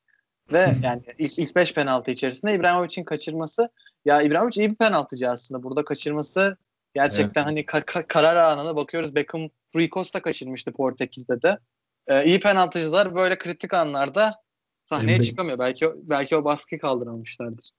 [0.51, 3.69] Ve yani ilk, ilk beş penaltı içerisinde İbrahimovic'in kaçırması
[4.05, 5.63] ya İbrahimovic iyi bir penaltıcı aslında.
[5.63, 6.57] Burada kaçırması
[6.93, 9.15] gerçekten hani ka- ka- karar anına bakıyoruz.
[9.15, 11.57] Beckham Rui Costa kaçırmıştı Portekiz'de de.
[12.07, 14.35] Ee, iyi penaltıcılar böyle kritik anlarda
[14.85, 15.59] sahneye Emre- çıkamıyor.
[15.59, 17.71] Belki belki o baskıyı kaldıramamışlardır.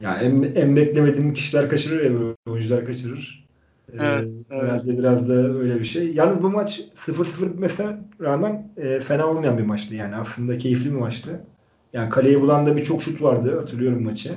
[0.00, 3.46] Ya en, en beklemediğim kişiler kaçırır ya böyle oyuncular kaçırır.
[3.92, 4.62] Ee, Evet, evet.
[4.62, 6.14] Herhalde biraz da öyle bir şey.
[6.14, 10.16] Yalnız bu maç 0-0 bitmesine rağmen e, fena olmayan bir maçtı yani.
[10.16, 11.40] Aslında keyifli bir maçtı.
[11.92, 13.58] Yani kaleyi bulan da birçok şut vardı.
[13.58, 14.32] Hatırlıyorum maçı.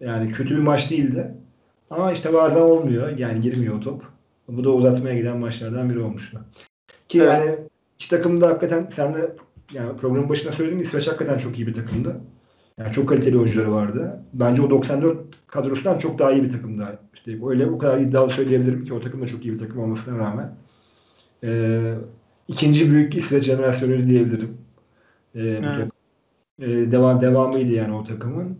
[0.00, 1.34] Yani kötü bir maç değildi.
[1.90, 3.18] Ama işte bazen olmuyor.
[3.18, 4.02] Yani girmiyor o top.
[4.48, 6.40] Bu da uzatmaya giden maçlardan biri olmuştu.
[7.08, 7.28] Ki Evet.
[7.28, 7.58] yani
[7.98, 9.36] iki takım da hakikaten sen de
[9.72, 12.20] yani programın başında söyledim İsveç hakikaten çok iyi bir takımdı.
[12.78, 14.20] Yani çok kaliteli oyuncuları vardı.
[14.32, 16.98] Bence o 94 kadrosundan çok daha iyi bir takımdı.
[17.14, 20.18] İşte öyle o kadar iddialı söyleyebilirim ki o takım da çok iyi bir takım olmasına
[20.18, 20.56] rağmen.
[21.44, 21.94] Ee,
[22.48, 24.58] ikinci büyük İsveç jenerasyonu diyebilirim.
[25.34, 25.92] Ee, Evet.
[26.58, 28.58] Ee, devam devamıydı yani o takımın.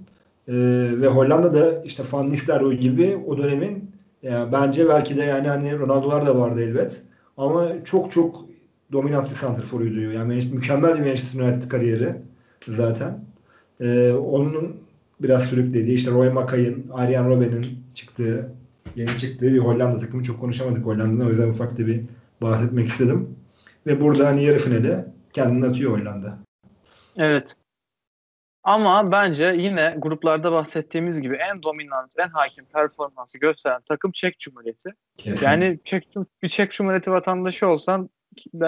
[0.48, 0.54] Ee,
[1.00, 3.90] ve Hollanda'da işte Van Nistelrooy gibi o dönemin
[4.22, 7.02] yani bence belki de yani hani Ronaldo'lar da vardı elbet.
[7.36, 8.43] Ama çok çok
[8.94, 10.00] dominant bir santrforuydu.
[10.00, 12.16] Yani mükemmel bir Manchester United kariyeri
[12.66, 13.24] zaten.
[13.80, 14.80] Ee, onun
[15.20, 18.52] biraz sürüklediği işte Roy Makay'ın, Arjen Robben'in çıktığı,
[18.96, 21.26] yeni çıktığı bir Hollanda takımı çok konuşamadık Hollanda'dan.
[21.26, 22.00] O yüzden ufak da bir
[22.42, 23.36] bahsetmek istedim.
[23.86, 26.38] Ve burada hani yarı finale kendini atıyor Hollanda.
[27.16, 27.56] Evet.
[28.64, 34.90] Ama bence yine gruplarda bahsettiğimiz gibi en dominant, en hakim performansı gösteren takım Çek Cumhuriyeti.
[35.16, 35.46] Kesin.
[35.46, 36.08] Yani Çek,
[36.42, 38.10] bir Çek Cumhuriyeti vatandaşı olsan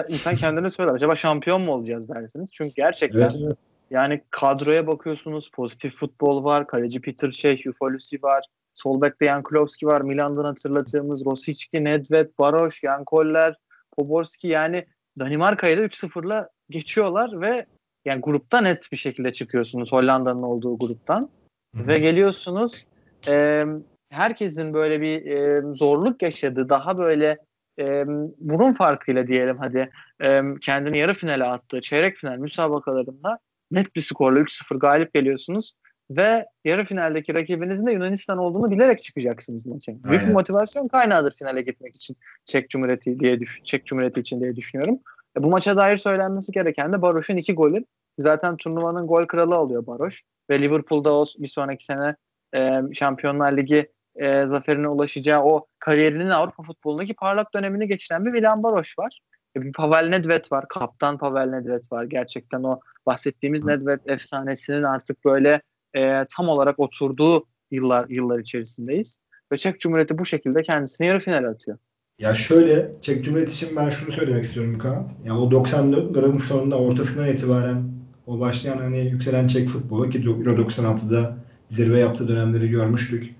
[0.09, 0.93] insan kendine söyler.
[0.93, 2.51] Acaba şampiyon mu olacağız dersiniz.
[2.53, 3.57] Çünkü gerçekten evet, evet.
[3.91, 5.51] yani kadroya bakıyorsunuz.
[5.51, 6.67] Pozitif futbol var.
[6.67, 8.45] Kaleci Peter Cech, Ufolusi var.
[8.73, 10.01] Sol bekte Jankulovski var.
[10.01, 13.55] Milan'dan hatırladığımız Rosicki, Nedved, Baroş, Jan Koller,
[13.97, 14.85] Poborski yani
[15.19, 17.65] Danimarka'yı da 3-0'la geçiyorlar ve
[18.05, 21.29] yani grupta net bir şekilde çıkıyorsunuz Hollanda'nın olduğu gruptan.
[21.75, 21.87] Hı.
[21.87, 22.83] Ve geliyorsunuz
[23.27, 23.65] e,
[24.09, 27.37] herkesin böyle bir e, zorluk yaşadığı daha böyle
[27.79, 29.89] e, burun farkıyla diyelim hadi
[30.23, 33.39] e, kendini yarı finale attığı çeyrek final müsabakalarında
[33.71, 35.73] net bir skorla 3-0 galip geliyorsunuz
[36.11, 39.93] ve yarı finaldeki rakibinizin de Yunanistan olduğunu bilerek çıkacaksınız maça.
[40.03, 44.55] Büyük bir motivasyon kaynağıdır finale gitmek için Çek Cumhuriyeti diye düş Çek Cumhuriyeti için diye
[44.55, 44.99] düşünüyorum.
[45.37, 47.85] E, bu maça dair söylenmesi gereken de Baroş'un iki golü.
[48.19, 52.15] Zaten turnuvanın gol kralı oluyor Baroş ve Liverpool'da o bir sonraki sene
[52.55, 58.63] e, Şampiyonlar Ligi e, zaferine ulaşacağı o kariyerinin Avrupa futbolundaki parlak dönemini geçiren bir Milan
[58.63, 59.19] Baroş var.
[59.57, 60.65] E, bir Pavel Nedved var.
[60.69, 62.03] Kaptan Pavel Nedved var.
[62.03, 65.61] Gerçekten o bahsettiğimiz Nedved efsanesinin artık böyle
[65.97, 69.17] e, tam olarak oturduğu yıllar yıllar içerisindeyiz.
[69.51, 71.77] Ve Çek Cumhuriyeti bu şekilde kendisini yarı finale atıyor.
[72.19, 75.07] Ya şöyle Çek Cumhuriyeti için ben şunu söylemek istiyorum Kaan.
[75.25, 77.91] Ya o 90'ların sonunda ortasından itibaren
[78.27, 81.37] o başlayan hani yükselen Çek futbolu ki Euro 96'da
[81.69, 83.36] zirve yaptığı dönemleri görmüştük.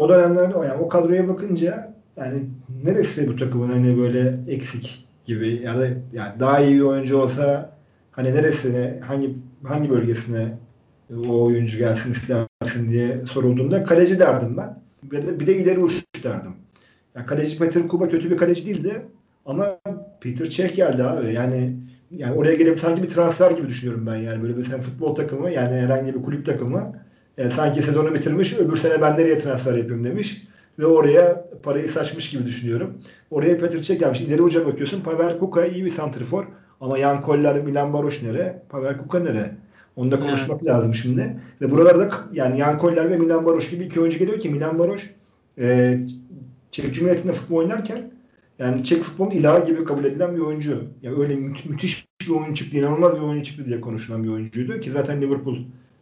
[0.00, 2.46] O dönemlerde yani o kadroya bakınca yani
[2.84, 7.72] neresi bu takımın hani böyle eksik gibi ya da yani daha iyi bir oyuncu olsa
[8.10, 9.34] hani neresine hangi
[9.64, 10.58] hangi bölgesine
[11.28, 14.78] o oyuncu gelsin istersin diye sorulduğunda kaleci derdim ben.
[15.02, 16.52] Bir de, bir de ileri uç derdim.
[17.14, 19.02] Yani kaleci Peter Kuba kötü bir kaleci değildi
[19.46, 19.78] ama
[20.20, 21.34] Peter Cech geldi abi.
[21.34, 21.76] Yani
[22.10, 25.74] yani oraya gelip sanki bir transfer gibi düşünüyorum ben yani böyle sen futbol takımı yani
[25.74, 26.92] herhangi bir kulüp takımı
[27.38, 30.42] e, sanki sezonu bitirmiş öbür sene ben nereye transfer yapayım demiş
[30.78, 32.94] ve oraya parayı saçmış gibi düşünüyorum.
[33.30, 34.20] Oraya Petr Cech gelmiş.
[34.20, 35.00] İleri uca bakıyorsun.
[35.00, 36.44] Pavel Kuka iyi bir santrifor.
[36.80, 38.62] Ama Jan Koller, Milan Baroş nere?
[38.68, 39.56] Pavel Kuka nere?
[39.96, 40.66] Onu da konuşmak evet.
[40.66, 41.40] lazım şimdi.
[41.60, 45.10] Ve buralarda yani Jan Koller ve Milan Baroş gibi iki oyuncu geliyor ki Milan Baroş
[45.58, 45.98] e,
[46.70, 48.10] Çek Cumhuriyeti'nde futbol oynarken
[48.58, 50.70] yani Çek futbolun ilahı gibi kabul edilen bir oyuncu.
[50.70, 54.28] Ya yani öyle mü- müthiş bir oyun çıktı, inanılmaz bir oyun çıktı diye konuşulan bir
[54.28, 55.56] oyuncuydu ki zaten Liverpool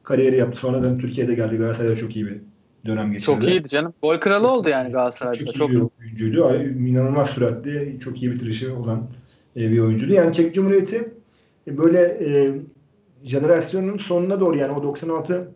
[0.09, 0.61] kariyeri yaptı.
[0.61, 1.57] Sonradan Türkiye'de geldi.
[1.57, 2.41] Galatasaray'da çok iyi bir
[2.87, 3.27] dönem geçirdi.
[3.27, 3.95] Çok iyiydi canım.
[4.03, 5.45] Gol kralı oldu yani Galatasaray'da.
[5.45, 6.63] Çok, çok iyi bir oyuncuydu.
[6.89, 9.09] İnanılmaz süratli, çok iyi bitirişi olan
[9.57, 10.13] bir oyuncuydu.
[10.13, 11.15] Yani Çek Cumhuriyeti
[11.67, 12.51] böyle e,
[13.25, 15.49] jenerasyonun sonuna doğru yani o 96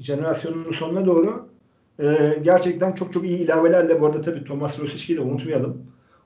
[0.00, 1.48] jenerasyonun sonuna doğru
[2.02, 5.82] e, gerçekten çok çok iyi ilavelerle bu arada tabii Thomas Rosicki'yi de unutmayalım.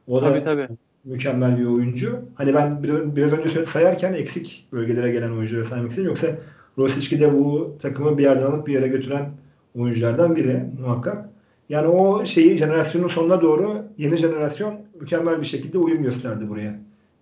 [0.06, 0.68] O tabii, da tabii.
[1.04, 2.18] mükemmel bir oyuncu.
[2.34, 6.08] Hani ben biraz, biraz önce sayarken eksik bölgelere gelen oyuncuları saymak istedim.
[6.08, 6.28] Yoksa
[6.78, 9.30] Rosicki de bu takımı bir yerden alıp bir yere götüren
[9.78, 11.28] oyunculardan biri muhakkak.
[11.68, 16.78] Yani o şeyi jenerasyonun sonuna doğru yeni jenerasyon mükemmel bir şekilde uyum gösterdi buraya.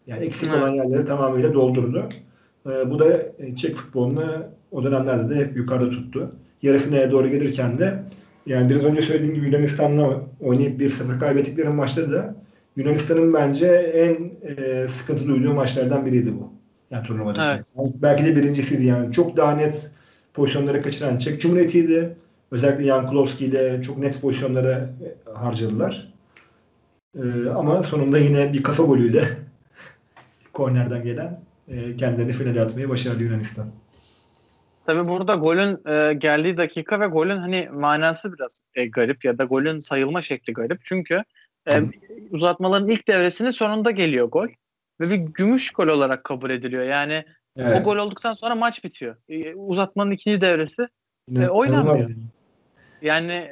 [0.07, 0.63] Yani eksik evet.
[0.63, 2.09] olan yerleri tamamıyla doldurdu.
[2.67, 3.23] Ee, bu da
[3.57, 6.33] Çek futbolunu o dönemlerde de hep yukarıda tuttu.
[6.63, 8.03] Yarı finale doğru gelirken de
[8.47, 12.35] yani biraz önce söylediğim gibi Yunanistan'la oynayıp 1-0 kaybettikleri maçta da
[12.77, 16.53] Yunanistan'ın bence en e, sıkıntı duyduğu maçlardan biriydi bu.
[16.95, 17.47] Yani turnuvadaki.
[17.79, 17.95] Evet.
[18.03, 19.13] Belki de birincisiydi yani.
[19.13, 19.91] Çok daha net
[20.35, 22.17] pozisyonları kaçıran Çek Cumhuriyeti'ydi.
[22.51, 24.91] Özellikle Yankulovski ile çok net pozisyonlara
[25.35, 26.13] harcadılar.
[27.17, 29.29] Ee, ama sonunda yine bir kafa golüyle
[30.53, 33.67] kornerden gelen e, kendilerini finale atmayı başardı Yunanistan.
[34.87, 39.45] Tabii burada golün e, geldiği dakika ve golün hani manası biraz e, garip ya da
[39.45, 40.81] golün sayılma şekli garip.
[40.85, 41.23] Çünkü
[41.69, 41.83] e,
[42.31, 44.49] uzatmaların ilk devresinin sonunda geliyor gol
[45.01, 46.83] ve bir gümüş gol olarak kabul ediliyor.
[46.83, 47.25] Yani
[47.57, 47.81] evet.
[47.81, 49.17] o gol olduktan sonra maç bitiyor.
[49.29, 50.89] E, uzatmanın ikinci devresi
[51.37, 52.11] e, oynanmıyor.
[53.03, 53.51] Yani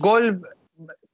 [0.00, 0.22] gol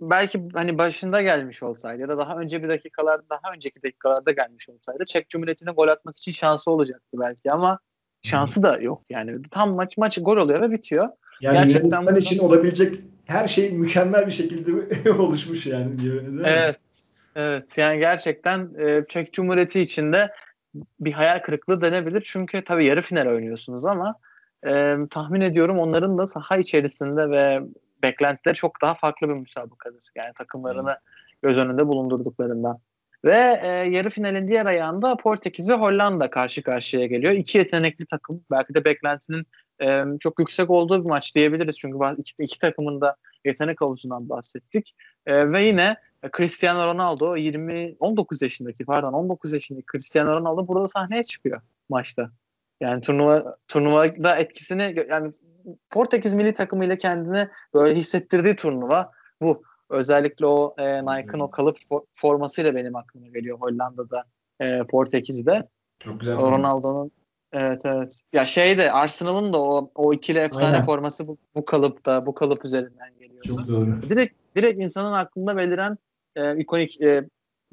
[0.00, 4.68] belki hani başında gelmiş olsaydı ya da daha önce bir dakikalar daha önceki dakikalarda gelmiş
[4.68, 7.78] olsaydı Çek Cumhuriyeti'ne gol atmak için şansı olacaktı belki ama
[8.22, 9.42] şansı da yok yani.
[9.50, 11.08] Tam maç maç gol oluyor ve bitiyor.
[11.40, 12.20] Yani Gerçekten Yunanistan bundan...
[12.20, 12.94] için olabilecek
[13.26, 15.98] her şey mükemmel bir şekilde oluşmuş yani.
[15.98, 16.42] Değil mi?
[16.44, 16.76] Evet.
[17.36, 20.32] Evet yani gerçekten e, Çek Cumhuriyeti içinde
[21.00, 22.22] bir hayal kırıklığı denebilir.
[22.26, 24.14] Çünkü tabii yarı final oynuyorsunuz ama
[24.70, 27.58] e, tahmin ediyorum onların da saha içerisinde ve
[28.02, 30.04] beklentileri çok daha farklı bir müsabakadır.
[30.16, 30.96] Yani takımlarını
[31.42, 32.78] göz önünde bulundurduklarından.
[33.24, 37.32] Ve e, yarı finalin diğer ayağında Portekiz ve Hollanda karşı karşıya geliyor.
[37.32, 38.44] İki yetenekli takım.
[38.50, 39.46] Belki de beklentinin
[39.82, 41.78] e, çok yüksek olduğu bir maç diyebiliriz.
[41.78, 44.94] Çünkü iki, iki takımın da yetenek havuzundan bahsettik.
[45.26, 45.96] E, ve yine
[46.37, 52.30] Cristiano Ronaldo 20 19 yaşındaki pardon 19 yaşındaki Cristiano Ronaldo burada sahneye çıkıyor maçta.
[52.80, 55.33] Yani turnuva turnuvada etkisini yani
[55.90, 59.11] Portekiz milli takımıyla kendini böyle hissettirdiği turnuva
[59.42, 59.62] bu.
[59.90, 64.24] Özellikle o e, Nike'ın o kalıp for, formasıyla benim aklıma geliyor Hollanda'da,
[64.61, 65.68] e, Portekiz'de.
[66.00, 66.37] Çok güzel.
[66.37, 67.12] Ronaldo'nun
[67.52, 68.20] Evet evet.
[68.33, 70.83] Ya şey de Arsenal'ın da o o ikili efsane Aynen.
[70.83, 73.42] forması bu, bu kalıpta, bu kalıp üzerinden geliyor.
[73.42, 74.02] Çok doğru.
[74.02, 75.98] Direkt direkt insanın aklında beliren
[76.36, 77.28] e, ikonik e,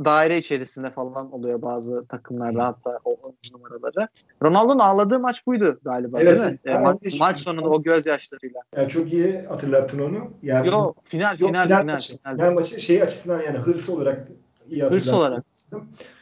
[0.05, 3.17] daire içerisinde falan oluyor bazı takımlarda hatta o
[3.53, 4.07] numaraları.
[4.43, 6.59] Ronaldo'nun ağladığı maç buydu galiba evet, değil mi?
[6.65, 8.61] E, ma- maç sonunda o gözyaşlarıyla.
[8.75, 10.31] Yani çok iyi hatırlattın onu.
[10.43, 11.81] Yani, Yo final yok, final final.
[11.81, 12.17] final, maçı.
[12.17, 12.39] final.
[12.39, 14.27] Yani maçı şey açısından yani hırs olarak
[14.69, 14.83] iyi.
[14.83, 15.45] Hırs olarak.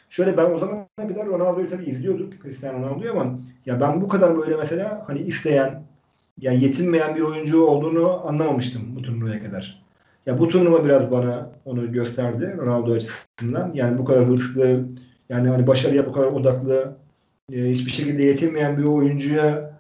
[0.10, 2.34] Şöyle ben o zaman kadar Ronaldo'yu tabii izliyorduk.
[2.44, 5.84] Cristiano Ronaldo'yu ama ya ben bu kadar böyle mesela hani isteyen
[6.40, 9.85] yani yetinmeyen bir oyuncu olduğunu anlamamıştım bu turnuvaya kadar.
[10.26, 13.72] Ya bu turnuva biraz bana onu gösterdi Ronaldo açısından.
[13.74, 14.86] Yani bu kadar hırslı,
[15.30, 16.98] yani hani başarıya bu kadar odaklı,
[17.54, 19.76] e, hiçbir şekilde yetinmeyen bir oyuncuya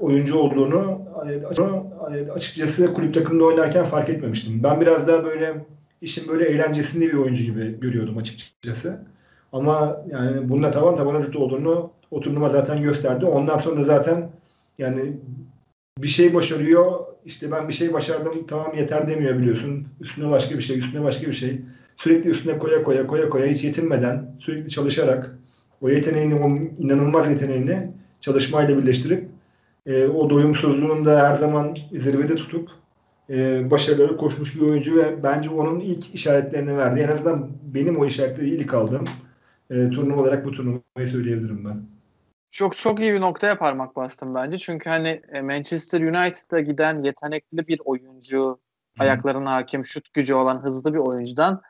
[0.00, 1.00] oyuncu olduğunu
[2.00, 4.62] hani açıkçası kulüp takımında oynarken fark etmemiştim.
[4.62, 5.66] Ben biraz daha böyle
[6.02, 9.00] işin böyle eğlencesinde bir oyuncu gibi görüyordum açıkçası.
[9.52, 13.26] Ama yani bununla taban tabana zıt olduğunu o turnuva zaten gösterdi.
[13.26, 14.30] Ondan sonra zaten
[14.78, 15.16] yani
[15.98, 17.15] bir şey başarıyor.
[17.26, 19.86] İşte ben bir şey başardım tamam yeter demiyor biliyorsun.
[20.00, 21.60] Üstüne başka bir şey, üstüne başka bir şey.
[21.96, 25.38] Sürekli üstüne koya koya koya koya hiç yetinmeden sürekli çalışarak
[25.80, 26.48] o yeteneğini, o
[26.78, 29.28] inanılmaz yeteneğini çalışmayla birleştirip
[29.86, 32.70] e, o doyumsuzluğunu da her zaman zirvede tutup
[33.30, 37.00] e, başarıları koşmuş bir oyuncu ve bence onun ilk işaretlerini verdi.
[37.00, 39.04] En azından benim o işaretleri ilk aldığım
[39.70, 41.95] e, turnuva olarak bu turnuvayı söyleyebilirim ben.
[42.56, 44.58] Çok çok iyi bir noktaya parmak bastım bence.
[44.58, 48.60] Çünkü hani e, Manchester United'a giden yetenekli bir oyuncu,
[48.98, 51.62] ayaklarına hakim, şut gücü olan hızlı bir oyuncudan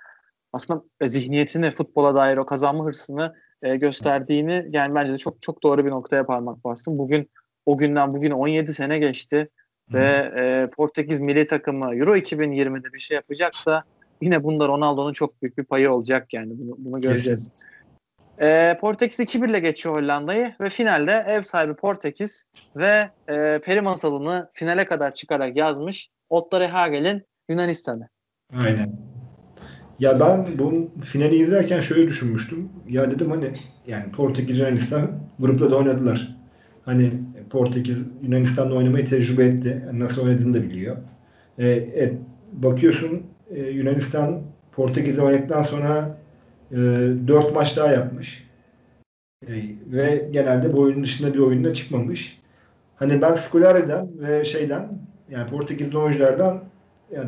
[0.52, 5.62] aslında e, zihniyetini, futbola dair o kazanma hırsını e, gösterdiğini yani bence de çok çok
[5.62, 6.98] doğru bir noktaya parmak bastım.
[6.98, 7.30] Bugün
[7.66, 9.48] o günden bugün 17 sene geçti
[9.90, 9.98] Hı.
[9.98, 13.84] ve e, Portekiz milli takımı Euro 2020'de bir şey yapacaksa
[14.20, 17.50] yine bunda Ronaldo'nun çok büyük bir payı olacak yani bunu, bunu göreceğiz.
[18.40, 22.44] E, Portekiz 2-1 ile geçiyor Hollanda'yı ve finalde ev sahibi Portekiz
[22.76, 28.08] ve e, peri masalını finale kadar çıkarak yazmış Ottore Hagel'in Yunanistan'ı.
[28.64, 28.92] Aynen.
[29.98, 32.68] Ya ben bu finali izlerken şöyle düşünmüştüm.
[32.88, 33.50] Ya dedim hani
[33.86, 36.36] yani Portekiz Yunanistan grupta da oynadılar.
[36.84, 37.12] Hani
[37.50, 39.88] Portekiz Yunanistan'da oynamayı tecrübe etti.
[39.92, 40.96] Nasıl oynadığını da biliyor.
[41.58, 42.12] E, e,
[42.52, 46.18] bakıyorsun e, Yunanistan Portekiz'e oynadıktan sonra
[46.72, 48.46] e, 4 maç daha yapmış.
[49.46, 49.52] E,
[49.86, 52.42] ve genelde bu oyunun dışında bir oyunda çıkmamış.
[52.96, 54.88] Hani ben Scolari'den ve şeyden
[55.30, 56.64] yani Portekizli oyunculardan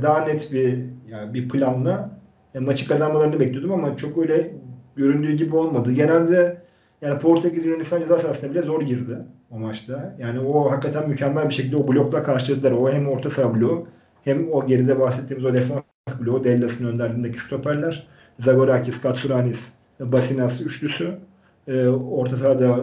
[0.02, 2.10] daha net bir yani bir planla
[2.54, 4.50] yani maçı kazanmalarını bekliyordum ama çok öyle
[4.96, 5.92] göründüğü gibi olmadı.
[5.92, 6.62] Genelde
[7.02, 9.18] yani Portekiz Yunanistan ceza sahasına bile zor girdi
[9.50, 10.16] o maçta.
[10.18, 12.72] Yani o hakikaten mükemmel bir şekilde o blokla karşıladılar.
[12.72, 13.86] O hem orta saha bloğu
[14.24, 15.82] hem o geride bahsettiğimiz o defans
[16.20, 18.08] bloğu Dellas'ın önderliğindeki stoperler.
[18.38, 19.68] Zagorakis, Katsuranis,
[20.00, 21.18] Basinas üçlüsü.
[21.68, 22.82] E, orta sahada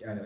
[0.00, 0.20] yani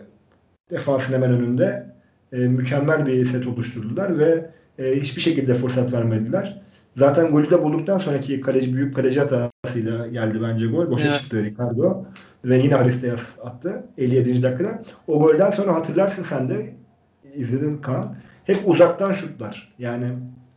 [0.71, 1.95] defansın hemen önünde
[2.31, 6.61] e, mükemmel bir set oluşturdular ve e, hiçbir şekilde fırsat vermediler.
[6.95, 10.91] Zaten golü de bulduktan sonraki kaleci büyük kaleci hatasıyla geldi bence gol.
[10.91, 11.19] Boşa evet.
[11.19, 12.05] çıktı Ricardo.
[12.45, 14.43] Ve yine Haristeas attı 57.
[14.43, 14.83] dakikada.
[15.07, 16.75] O golden sonra hatırlarsın sen de
[17.35, 18.15] izledin Kaan.
[18.43, 19.73] Hep uzaktan şutlar.
[19.79, 20.05] Yani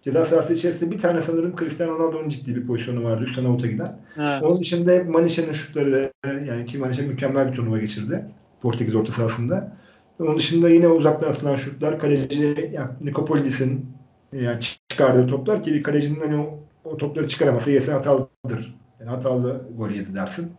[0.03, 3.99] ceza sahası içerisinde bir tane sanırım Cristiano Ronaldo'nun ciddi bir pozisyonu vardı üstten avuta giden.
[4.17, 4.43] Evet.
[4.43, 8.25] Onun dışında hep Manişe'nin şutları yani ki Manişe mükemmel bir turnuva geçirdi.
[8.63, 9.77] Portekiz orta sahasında.
[10.19, 13.87] Onun dışında yine uzaktan atılan şutlar kaleci yani Nikopolidis'in
[14.33, 18.75] yani çıkardığı toplar ki bir kalecinin hani o, o topları çıkaramasa yese hatalıdır.
[19.01, 20.53] Yani hatalı gol yedi dersin.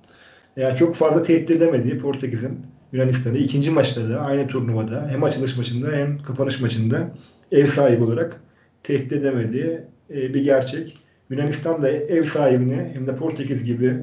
[0.58, 2.60] Yani çok fazla tehdit edemediği Portekiz'in
[2.92, 7.12] Yunanistan'ı ikinci maçta da aynı turnuvada hem açılış maçında hem kapanış maçında
[7.52, 8.42] ev sahibi olarak
[8.90, 10.98] tehdit edemediği e, bir gerçek.
[11.30, 13.96] Yunanistan da ev sahibini hem de Portekiz gibi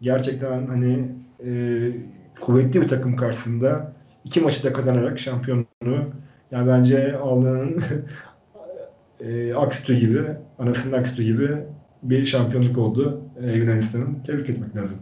[0.00, 1.08] gerçekten hani
[1.44, 1.50] e,
[2.40, 3.92] kuvvetli bir takım karşısında
[4.24, 6.12] iki maçı da kazanarak şampiyonluğu
[6.50, 7.82] yani bence aldığının
[9.20, 10.22] e, aksi gibi,
[10.58, 11.48] anasının aksi gibi
[12.02, 14.22] bir şampiyonluk oldu e, Yunanistan'ın.
[14.26, 14.98] Tebrik etmek lazım.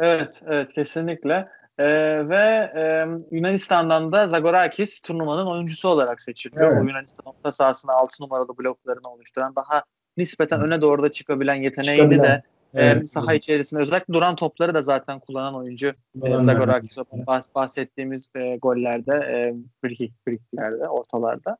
[0.00, 1.48] Evet, evet kesinlikle.
[1.78, 6.70] Ee, ve e, Yunanistan'dan da Zagorakis turnuvanın oyuncusu olarak seçiliyor.
[6.70, 6.82] Evet.
[6.82, 9.82] O Yunanistan orta sahasında 6 numaralı bloklarını oluşturan daha
[10.16, 11.62] nispeten öne doğru da çıkabilen
[11.96, 12.24] çıkabilen.
[12.24, 12.42] de
[12.74, 13.02] evet.
[13.02, 16.98] e, saha içerisinde özellikle duran topları da zaten kullanan oyuncu e, Zagorakis.
[16.98, 17.54] Evet.
[17.54, 20.38] bahsettiğimiz e, gollerde, e, free
[20.88, 21.56] ortalarda.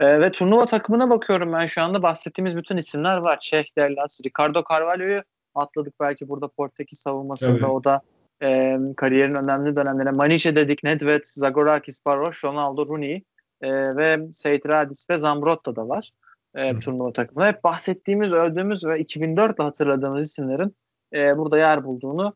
[0.00, 3.38] E, ve turnuva takımına bakıyorum ben şu anda bahsettiğimiz bütün isimler var.
[3.40, 5.22] Çeh, Dellas, Ricardo Carvalho'yu
[5.54, 7.64] atladık belki burada Portekiz savunmasında evet.
[7.64, 8.00] o da
[8.42, 10.10] e, kariyerin önemli dönemlerine.
[10.10, 13.22] Maniche dedik, Nedved, Zagorakis, Barros, Ronaldo, Rooney
[13.62, 16.10] e, ve Seytradis ve Zambrotta da var
[16.54, 17.48] e, turnuva takımında.
[17.48, 20.76] Hep bahsettiğimiz, övdüğümüz ve 2004'te hatırladığımız isimlerin
[21.14, 22.34] e, burada yer bulduğunu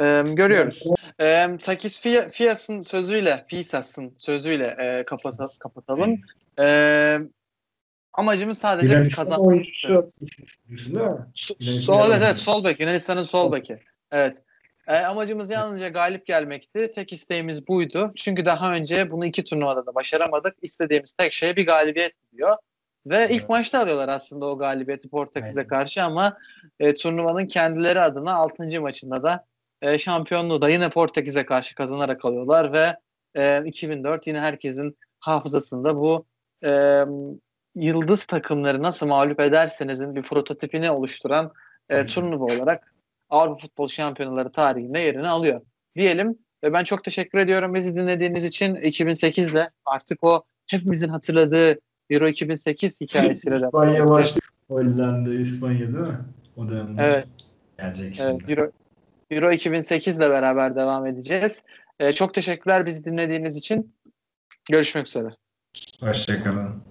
[0.00, 0.82] e, görüyoruz.
[1.20, 6.20] E, Takis Fias'ın sözüyle, Fisas'ın sözüyle e, kapata, kapatalım.
[6.58, 7.18] E,
[8.12, 9.64] amacımız sadece kazanmak.
[11.58, 12.80] Sol, evet, evet, sol bek.
[12.80, 13.78] Yunanistan'ın sol beki.
[14.12, 14.42] Evet.
[14.86, 16.90] E, amacımız yalnızca galip gelmekti.
[16.94, 18.12] Tek isteğimiz buydu.
[18.16, 20.56] Çünkü daha önce bunu iki turnuvada da başaramadık.
[20.62, 22.56] İstediğimiz tek şey bir galibiyet diyor.
[23.06, 23.30] Ve evet.
[23.30, 26.38] ilk maçta alıyorlar aslında o galibiyeti Portekiz'e karşı ama
[26.80, 28.80] e, turnuvanın kendileri adına 6.
[28.80, 29.44] maçında da
[29.82, 32.96] e, şampiyonluğu da yine Portekiz'e karşı kazanarak alıyorlar ve
[33.34, 36.26] e, 2004 yine herkesin hafızasında bu
[36.64, 37.00] e,
[37.74, 41.52] yıldız takımları nasıl mağlup edersenizin bir prototipini oluşturan
[41.88, 42.93] e, turnuva olarak
[43.30, 45.60] Avrupa Futbol Şampiyonaları tarihinde yerini alıyor.
[45.96, 51.78] Diyelim ve ben çok teşekkür ediyorum bizi dinlediğiniz için 2008'le artık o hepimizin hatırladığı
[52.10, 53.66] Euro 2008 hikayesiyle de.
[53.66, 54.44] İspanya başladı.
[54.68, 56.18] Hollanda, İspanya değil mi?
[56.56, 57.02] O dönemde.
[57.02, 57.26] Evet.
[57.78, 58.30] Gelecek şimdi.
[58.30, 58.70] Evet, Euro,
[59.30, 61.62] Euro 2008 ile beraber devam edeceğiz.
[62.00, 63.94] Ee, çok teşekkürler bizi dinlediğiniz için.
[64.70, 65.28] Görüşmek üzere.
[66.00, 66.82] Hoşçakalın.